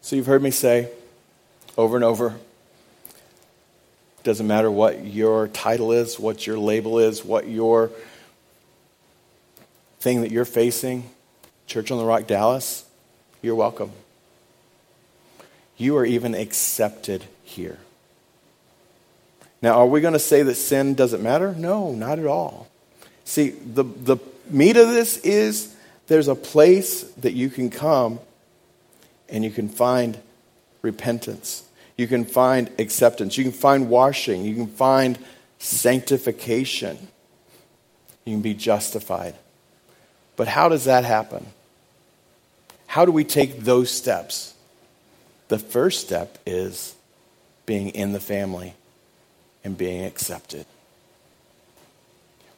So 0.00 0.14
you've 0.14 0.26
heard 0.26 0.42
me 0.42 0.52
say 0.52 0.88
over 1.76 1.96
and 1.96 2.04
over 2.04 2.36
doesn't 4.22 4.46
matter 4.46 4.70
what 4.70 5.04
your 5.04 5.48
title 5.48 5.92
is, 5.92 6.18
what 6.18 6.46
your 6.46 6.58
label 6.58 6.98
is, 6.98 7.24
what 7.24 7.48
your 7.48 7.90
thing 10.00 10.22
that 10.22 10.30
you're 10.30 10.44
facing, 10.44 11.10
Church 11.66 11.90
on 11.90 11.98
the 11.98 12.04
Rock 12.04 12.26
Dallas, 12.26 12.84
you're 13.42 13.54
welcome. 13.54 13.92
You 15.76 15.96
are 15.96 16.04
even 16.04 16.34
accepted 16.34 17.24
here. 17.44 17.78
Now, 19.60 19.74
are 19.74 19.86
we 19.86 20.00
going 20.00 20.12
to 20.12 20.18
say 20.18 20.42
that 20.42 20.54
sin 20.54 20.94
doesn't 20.94 21.22
matter? 21.22 21.54
No, 21.54 21.92
not 21.92 22.18
at 22.18 22.26
all. 22.26 22.68
See, 23.24 23.50
the, 23.50 23.82
the 23.82 24.18
meat 24.48 24.76
of 24.76 24.88
this 24.88 25.18
is 25.18 25.74
there's 26.06 26.28
a 26.28 26.34
place 26.34 27.02
that 27.18 27.32
you 27.32 27.50
can 27.50 27.70
come 27.70 28.20
and 29.28 29.44
you 29.44 29.50
can 29.50 29.68
find 29.68 30.18
repentance. 30.82 31.64
You 31.96 32.06
can 32.06 32.24
find 32.24 32.70
acceptance. 32.78 33.36
You 33.36 33.44
can 33.44 33.52
find 33.52 33.88
washing. 33.90 34.44
You 34.44 34.54
can 34.54 34.68
find 34.68 35.18
sanctification. 35.58 36.96
You 38.24 38.34
can 38.34 38.42
be 38.42 38.54
justified. 38.54 39.34
But 40.38 40.46
how 40.46 40.68
does 40.68 40.84
that 40.84 41.04
happen? 41.04 41.44
How 42.86 43.04
do 43.04 43.10
we 43.10 43.24
take 43.24 43.58
those 43.58 43.90
steps? 43.90 44.54
The 45.48 45.58
first 45.58 46.00
step 46.00 46.38
is 46.46 46.94
being 47.66 47.88
in 47.88 48.12
the 48.12 48.20
family 48.20 48.74
and 49.64 49.76
being 49.76 50.04
accepted. 50.04 50.64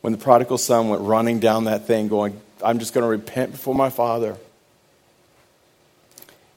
When 0.03 0.13
the 0.13 0.19
prodigal 0.19 0.59
son 0.59 0.91
went 0.91 1.01
running 1.01 1.41
down 1.41 1.65
that 1.65 1.87
thing, 1.87 2.09
going, 2.09 2.39
I'm 2.63 2.81
just 2.81 2.93
going 2.93 3.03
to 3.03 3.09
repent 3.09 3.53
before 3.53 3.75
my 3.75 3.89
father. 3.89 4.37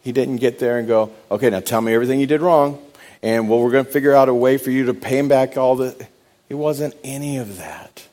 He 0.01 0.11
didn't 0.11 0.37
get 0.37 0.59
there 0.59 0.77
and 0.77 0.89
go, 0.89 1.13
okay, 1.31 1.49
now 1.49 1.61
tell 1.61 1.79
me 1.79 1.93
everything 1.93 2.19
you 2.19 2.27
did 2.27 2.41
wrong, 2.41 2.85
and 3.21 3.47
well, 3.47 3.61
we're 3.61 3.71
going 3.71 3.85
to 3.85 3.91
figure 3.91 4.13
out 4.13 4.27
a 4.27 4.33
way 4.33 4.57
for 4.57 4.71
you 4.71 4.87
to 4.87 4.93
pay 4.93 5.19
him 5.19 5.29
back 5.29 5.55
all 5.55 5.77
the. 5.77 6.05
It 6.49 6.55
wasn't 6.55 6.95
any 7.01 7.37
of 7.37 7.59
that. 7.59 8.05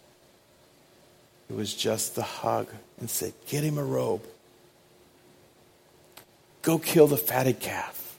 It 1.49 1.57
was 1.57 1.75
just 1.75 2.15
the 2.15 2.23
hug 2.23 2.69
and 3.01 3.09
said, 3.11 3.33
get 3.47 3.65
him 3.65 3.79
a 3.79 3.85
robe. 3.85 4.23
Go 6.63 6.79
kill 6.79 7.07
the 7.07 7.17
fatted 7.17 7.59
calf. 7.61 8.19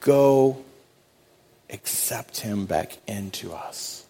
Go 0.00 0.64
accept 1.70 2.40
him 2.40 2.66
back 2.66 2.96
into 3.06 3.52
us. 3.52 4.06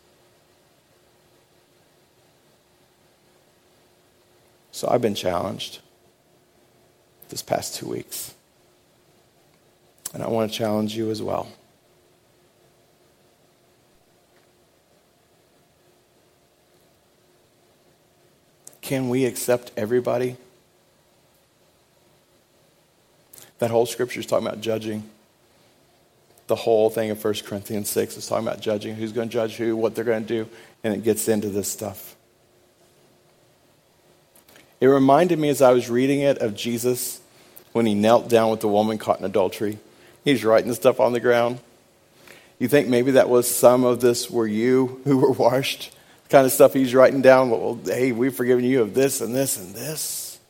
So 4.73 4.89
I've 4.89 5.03
been 5.03 5.15
challenged 5.15 5.81
this 7.29 7.43
past 7.43 7.77
two 7.77 7.89
weeks. 7.89 8.35
And 10.13 10.23
I 10.23 10.29
want 10.29 10.53
to 10.53 10.59
challenge 10.59 10.95
you 10.95 11.11
as 11.11 11.23
well. 11.23 11.49
Can 18.83 19.09
we 19.09 19.25
accept 19.25 19.71
everybody? 19.77 20.37
That 23.61 23.71
whole 23.71 23.87
scripture 23.87 24.21
is 24.21 24.27
talking 24.27 24.47
about 24.47 24.61
judging. 24.61 25.09
The 26.49 26.57
whole 26.57 26.91
thing 26.91 27.11
of 27.11 27.25
1 27.25 27.35
Corinthians 27.47 27.89
6 27.89 28.17
is 28.17 28.27
talking 28.27 28.47
about 28.47 28.61
judging 28.61 28.97
who's 28.97 29.13
going 29.13 29.29
to 29.29 29.33
judge 29.33 29.57
who, 29.57 29.77
what 29.77 29.95
they're 29.95 30.05
going 30.05 30.27
to 30.27 30.45
do, 30.45 30.51
and 30.83 30.93
it 30.93 31.05
gets 31.05 31.29
into 31.29 31.49
this 31.49 31.69
stuff. 31.69 32.17
It 34.81 34.89
reminded 34.89 35.39
me 35.39 35.49
as 35.49 35.63
I 35.63 35.71
was 35.73 35.89
reading 35.89 36.21
it 36.21 36.39
of 36.39 36.57
Jesus 36.57 37.21
when 37.71 37.87
he 37.87 37.95
knelt 37.95 38.29
down 38.29 38.51
with 38.51 38.61
the 38.61 38.69
woman 38.69 38.99
caught 38.99 39.21
in 39.21 39.25
adultery. 39.25 39.79
He's 40.25 40.45
writing 40.45 40.75
stuff 40.75 40.99
on 40.99 41.13
the 41.13 41.21
ground. 41.21 41.61
You 42.59 42.67
think 42.67 42.89
maybe 42.89 43.13
that 43.13 43.29
was 43.29 43.49
some 43.49 43.85
of 43.85 44.01
this 44.01 44.29
were 44.29 44.47
you 44.47 45.01
who 45.05 45.19
were 45.19 45.31
washed? 45.33 45.92
Kind 46.33 46.47
of 46.47 46.53
stuff 46.53 46.73
he's 46.73 46.95
writing 46.95 47.21
down. 47.21 47.51
Well, 47.51 47.79
hey, 47.85 48.11
we've 48.11 48.35
forgiven 48.35 48.65
you 48.65 48.81
of 48.81 48.95
this 48.95 49.21
and 49.21 49.35
this 49.35 49.59
and 49.59 49.75
this. 49.75 50.41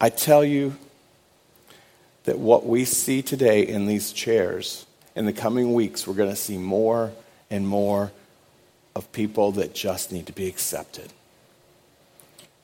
I 0.00 0.10
tell 0.10 0.44
you 0.44 0.76
that 2.24 2.38
what 2.38 2.64
we 2.64 2.84
see 2.84 3.20
today 3.20 3.66
in 3.66 3.86
these 3.86 4.12
chairs, 4.12 4.86
in 5.16 5.26
the 5.26 5.32
coming 5.32 5.74
weeks, 5.74 6.06
we're 6.06 6.14
going 6.14 6.30
to 6.30 6.36
see 6.36 6.56
more 6.56 7.10
and 7.50 7.66
more 7.66 8.12
of 8.94 9.10
people 9.10 9.50
that 9.52 9.74
just 9.74 10.12
need 10.12 10.26
to 10.26 10.32
be 10.32 10.46
accepted. 10.46 11.12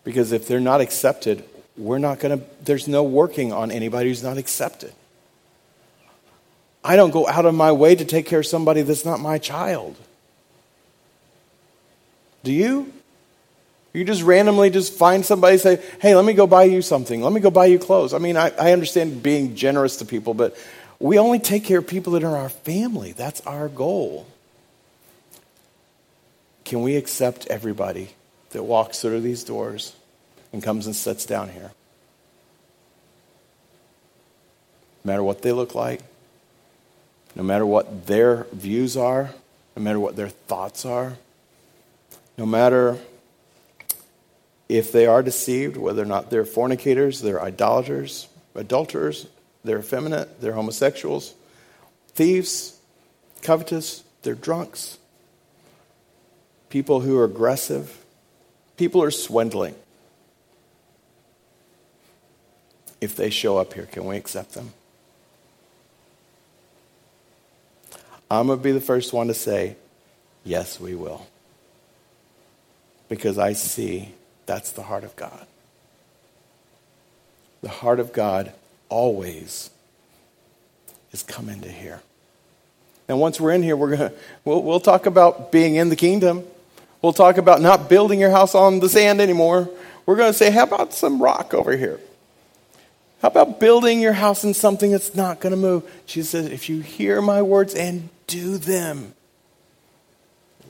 Because 0.05 0.31
if 0.31 0.47
they're 0.47 0.61
not 0.61 0.81
accepted, 0.81 1.43
we're 1.77 1.99
not 1.99 2.21
going 2.21 2.39
to, 2.39 2.45
there's 2.63 2.87
no 2.87 3.03
working 3.03 3.53
on 3.53 3.73
anybody 3.73 4.11
who's 4.11 4.23
not 4.23 4.39
accepted. 4.39 4.93
I 6.85 6.97
don't 6.97 7.11
go 7.11 7.29
out 7.29 7.47
of 7.47 7.55
my 7.55 7.73
way 7.73 7.95
to 7.95 8.05
take 8.05 8.27
care 8.27 8.41
of 8.41 8.47
somebody 8.47 8.83
that's 8.83 9.05
not 9.05 9.21
my 9.21 9.39
child. 9.39 9.97
Do 12.43 12.53
you? 12.53 12.93
You 13.93 14.05
just 14.05 14.23
randomly 14.23 14.71
just 14.71 14.95
find 14.95 15.25
somebody 15.25 15.59
say, 15.59 15.81
hey, 16.01 16.15
let 16.15 16.25
me 16.25 16.33
go 16.33 16.47
buy 16.47 16.65
you 16.65 16.83
something. 16.83 17.21
Let 17.23 17.33
me 17.33 17.41
go 17.41 17.51
buy 17.51 17.67
you 17.67 17.79
clothes. 17.79 18.15
I 18.15 18.19
mean, 18.19 18.37
I, 18.37 18.51
I 18.59 18.73
understand 18.73 19.23
being 19.23 19.55
generous 19.55 19.99
to 19.99 20.05
people, 20.07 20.35
but 20.35 20.57
we 20.99 21.19
only 21.19 21.39
take 21.39 21.65
care 21.65 21.79
of 21.79 21.87
people 21.87 22.15
that 22.15 22.25
are 22.25 22.37
our 22.37 22.49
family. 22.49 23.13
That's 23.13 23.41
our 23.43 23.69
goal. 23.69 24.27
Can 26.65 26.83
we 26.83 26.97
accept 26.97 27.47
everybody 27.49 28.11
that 28.51 28.63
walks 28.63 29.01
through 29.01 29.21
these 29.21 29.45
doors 29.45 29.95
and 30.53 30.63
comes 30.63 30.87
and 30.87 30.97
sits 30.97 31.27
down 31.27 31.51
here? 31.51 31.73
No 35.05 35.13
matter 35.13 35.23
what 35.23 35.43
they 35.43 35.53
look 35.53 35.75
like, 35.75 36.01
no 37.35 37.43
matter 37.43 37.65
what 37.65 38.07
their 38.07 38.47
views 38.53 38.97
are, 38.97 39.31
no 39.77 39.83
matter 39.83 39.99
what 39.99 40.17
their 40.17 40.29
thoughts 40.29 40.85
are, 40.85 41.17
no 42.37 42.47
matter 42.47 42.99
if 44.69 44.93
they 44.93 45.07
are 45.07 45.23
deceived, 45.23 45.77
whether 45.77 46.03
or 46.03 46.07
not 46.07 46.31
they're 46.31 46.45
fornicators, 46.45 47.21
they're 47.21 47.43
idolaters, 47.43 48.29
adulterers, 48.55 49.27
they're 49.65 49.79
effeminate, 49.79 50.41
they're 50.41 50.55
homosexuals, 50.55 51.35
thieves, 52.09 52.79
covetous, 53.43 54.03
they're 54.23 54.35
drunks, 54.35 54.99
people 56.69 57.01
who 57.01 57.19
are 57.19 57.25
aggressive, 57.25 58.05
people 58.77 59.03
are 59.03 59.11
swindling. 59.11 59.75
If 63.01 63.17
they 63.17 63.31
show 63.31 63.59
up 63.59 63.75
here, 63.75 63.87
can 63.87 64.05
we 64.05 64.17
accept 64.17 64.55
them? 64.55 64.73
I'm 68.33 68.47
going 68.47 68.59
to 68.59 68.63
be 68.63 68.73
the 68.73 68.81
first 68.81 69.13
one 69.13 69.27
to 69.29 69.35
say, 69.35 69.77
yes, 70.43 70.81
we 70.81 70.95
will. 70.95 71.27
Because 73.09 73.37
I 73.37 73.53
see 73.53 74.15
that's 74.47 74.73
the 74.73 74.83
heart 74.83 75.05
of 75.05 75.15
God. 75.17 75.47
The 77.63 77.69
heart 77.69 78.01
of 78.01 78.13
God 78.13 78.53
always 78.89 79.71
is 81.13 81.23
come 81.23 81.49
into 81.49 81.71
here. 81.71 82.01
And 83.07 83.21
once 83.21 83.39
we're 83.39 83.53
in 83.53 83.63
here, 83.63 83.77
we're 83.77 83.97
gonna 83.97 84.13
we'll, 84.45 84.63
we'll 84.63 84.81
talk 84.81 85.05
about 85.07 85.53
being 85.53 85.75
in 85.75 85.91
the 85.91 85.97
kingdom. 85.97 86.45
We'll 87.03 87.13
talk 87.13 87.37
about 87.37 87.61
not 87.61 87.91
building 87.91 88.19
your 88.19 88.31
house 88.31 88.55
on 88.55 88.81
the 88.81 88.89
sand 88.89 89.21
anymore. 89.21 89.69
We're 90.07 90.17
going 90.17 90.33
to 90.33 90.39
say, 90.39 90.51
how 90.51 90.63
about 90.63 90.95
some 90.95 91.23
rock 91.23 91.53
over 91.53 91.77
here? 91.77 92.01
How 93.23 93.29
about 93.29 93.61
building 93.61 94.01
your 94.01 94.15
house 94.15 94.43
in 94.43 94.53
something 94.53 94.91
that's 94.91 95.15
not 95.15 95.39
going 95.39 95.53
to 95.53 95.57
move? 95.57 95.89
Jesus 96.07 96.31
says, 96.31 96.47
if 96.47 96.69
you 96.69 96.81
hear 96.81 97.23
my 97.23 97.41
words 97.41 97.73
and 97.73 98.09
do 98.27 98.59
them. 98.59 99.15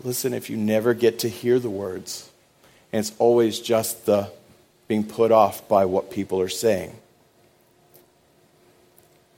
Listen, 0.04 0.34
if 0.34 0.50
you 0.50 0.58
never 0.58 0.92
get 0.92 1.20
to 1.20 1.28
hear 1.28 1.58
the 1.58 1.70
words, 1.70 2.30
and 2.92 3.00
it's 3.00 3.16
always 3.18 3.58
just 3.58 4.04
the 4.04 4.30
being 4.86 5.02
put 5.02 5.32
off 5.32 5.66
by 5.66 5.86
what 5.86 6.10
people 6.10 6.42
are 6.42 6.48
saying, 6.50 6.94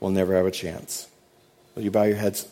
we'll 0.01 0.11
never 0.11 0.35
have 0.35 0.45
a 0.45 0.51
chance. 0.51 1.07
Will 1.73 1.83
you 1.83 1.91
bow 1.91 2.03
your 2.03 2.17
heads? 2.17 2.49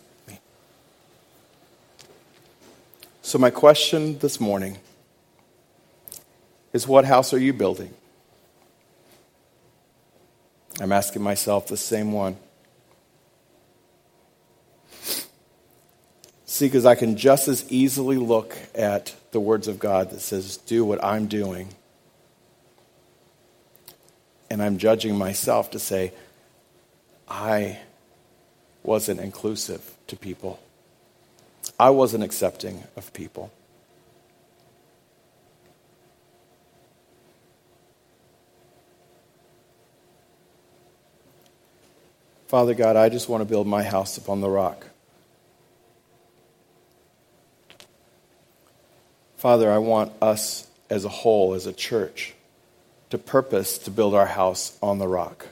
So, 3.21 3.37
my 3.37 3.49
question 3.49 4.17
this 4.19 4.39
morning 4.39 4.77
is 6.71 6.87
what 6.87 7.03
house 7.03 7.33
are 7.33 7.39
you 7.39 7.51
building? 7.51 7.93
I'm 10.79 10.91
asking 10.91 11.21
myself 11.21 11.67
the 11.67 11.77
same 11.77 12.11
one. 12.11 12.37
See, 16.45 16.67
because 16.67 16.85
I 16.85 16.95
can 16.95 17.17
just 17.17 17.47
as 17.47 17.65
easily 17.71 18.17
look 18.17 18.55
at 18.75 19.15
the 19.31 19.39
words 19.39 19.67
of 19.67 19.79
God 19.79 20.11
that 20.11 20.19
says, 20.19 20.57
do 20.57 20.85
what 20.85 21.03
I'm 21.03 21.27
doing. 21.27 21.69
And 24.49 24.61
I'm 24.61 24.77
judging 24.77 25.17
myself 25.17 25.71
to 25.71 25.79
say, 25.79 26.13
I 27.27 27.79
wasn't 28.83 29.19
inclusive 29.19 29.95
to 30.07 30.15
people. 30.15 30.59
I 31.79 31.89
wasn't 31.89 32.23
accepting 32.23 32.83
of 32.95 33.11
people. 33.13 33.51
Father 42.53 42.75
God, 42.75 42.95
I 42.95 43.09
just 43.09 43.29
want 43.29 43.41
to 43.41 43.45
build 43.45 43.65
my 43.65 43.81
house 43.81 44.15
upon 44.15 44.39
the 44.39 44.47
rock. 44.47 44.85
Father, 49.37 49.71
I 49.71 49.79
want 49.79 50.13
us 50.21 50.67
as 50.87 51.03
a 51.03 51.09
whole, 51.09 51.55
as 51.55 51.65
a 51.65 51.73
church, 51.73 52.35
to 53.09 53.17
purpose 53.17 53.79
to 53.79 53.89
build 53.89 54.13
our 54.13 54.27
house 54.27 54.77
on 54.83 54.99
the 54.99 55.07
rock. 55.07 55.47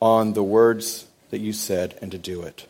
On 0.00 0.32
the 0.32 0.42
words 0.42 1.06
that 1.28 1.40
you 1.40 1.52
said 1.52 1.98
and 2.00 2.10
to 2.12 2.18
do 2.18 2.40
it. 2.40 2.66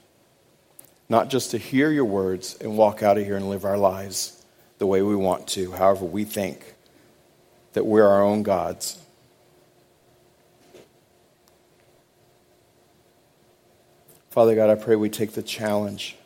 not 1.09 1.31
just 1.31 1.53
to 1.53 1.59
hear 1.59 1.93
your 1.93 2.05
words 2.05 2.57
and 2.61 2.77
walk 2.77 3.01
out 3.01 3.17
of 3.17 3.25
here 3.25 3.37
and 3.37 3.49
live 3.49 3.65
our 3.65 3.79
lives 3.79 4.45
the 4.79 4.87
way 4.89 5.03
we 5.03 5.15
want 5.15 5.47
to, 5.47 5.71
however 5.71 6.05
we 6.05 6.25
think 6.25 6.75
that 7.75 7.87
we're 7.87 8.09
our 8.09 8.25
own 8.25 8.43
gods. 8.43 8.99
Father 14.33 14.55
God, 14.55 14.71
I 14.71 14.77
pray 14.77 14.97
we 14.97 15.11
take 15.11 15.33
the 15.33 15.43
challenge 15.43 16.17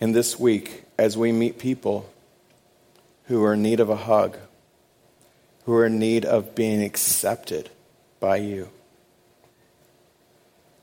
in 0.00 0.12
this 0.12 0.40
week 0.40 0.84
as 0.98 1.14
we 1.14 1.30
meet 1.30 1.58
people 1.58 2.10
who 3.26 3.44
are 3.44 3.52
in 3.52 3.62
need 3.62 3.80
of 3.80 3.90
a 3.90 3.96
hug, 3.96 4.38
who 5.66 5.74
are 5.74 5.84
in 5.84 5.98
need 5.98 6.24
of 6.24 6.54
being 6.54 6.82
accepted 6.82 7.68
by 8.18 8.36
you, 8.36 8.70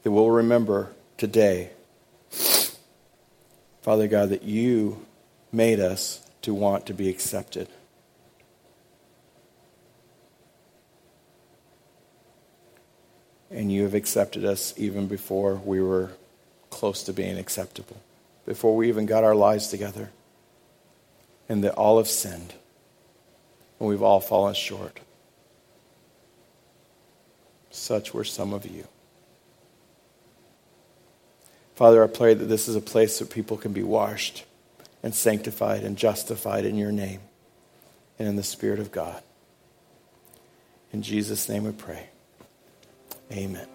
that 0.04 0.12
we'll 0.12 0.30
remember 0.30 0.92
today 1.18 1.72
Father 3.82 4.08
God, 4.08 4.30
that 4.30 4.44
you 4.44 5.04
made 5.52 5.80
us 5.80 6.22
to 6.44 6.54
want 6.54 6.86
to 6.86 6.94
be 6.94 7.10
accepted. 7.10 7.68
And 13.52 13.72
you 13.72 13.84
have 13.84 13.94
accepted 13.94 14.46
us 14.46 14.74
even 14.78 15.08
before 15.08 15.56
we 15.56 15.82
were 15.82 16.12
close 16.70 17.04
to 17.04 17.14
being 17.14 17.38
acceptable, 17.38 17.98
before 18.46 18.76
we 18.76 18.88
even 18.88 19.06
got 19.06 19.24
our 19.24 19.36
lives 19.36 19.68
together. 19.68 20.10
And 21.50 21.64
that 21.66 21.74
all 21.74 21.98
have 21.98 22.08
sinned, 22.08 22.54
and 23.80 23.90
we've 23.90 24.02
all 24.02 24.22
fallen 24.22 24.54
short. 24.54 25.02
Such 27.72 28.14
were 28.14 28.24
some 28.24 28.54
of 28.54 28.66
you. 28.66 28.88
Father, 31.76 32.04
I 32.04 32.08
pray 32.08 32.34
that 32.34 32.46
this 32.46 32.68
is 32.68 32.76
a 32.76 32.82
place 32.82 33.20
where 33.20 33.28
people 33.28 33.58
can 33.58 33.74
be 33.74 33.84
washed 33.84 34.46
and 35.04 35.16
sanctified 35.16 35.84
and 35.84 35.98
justified 35.98 36.64
in 36.64 36.78
your 36.78 36.92
name 36.92 37.22
and 38.20 38.28
in 38.28 38.36
the 38.36 38.44
Spirit 38.44 38.80
of 38.80 38.92
God. 38.92 39.22
In 40.94 41.02
Jesus' 41.02 41.50
name 41.50 41.64
we 41.64 41.72
pray. 41.72 42.10
Amen. 43.34 43.71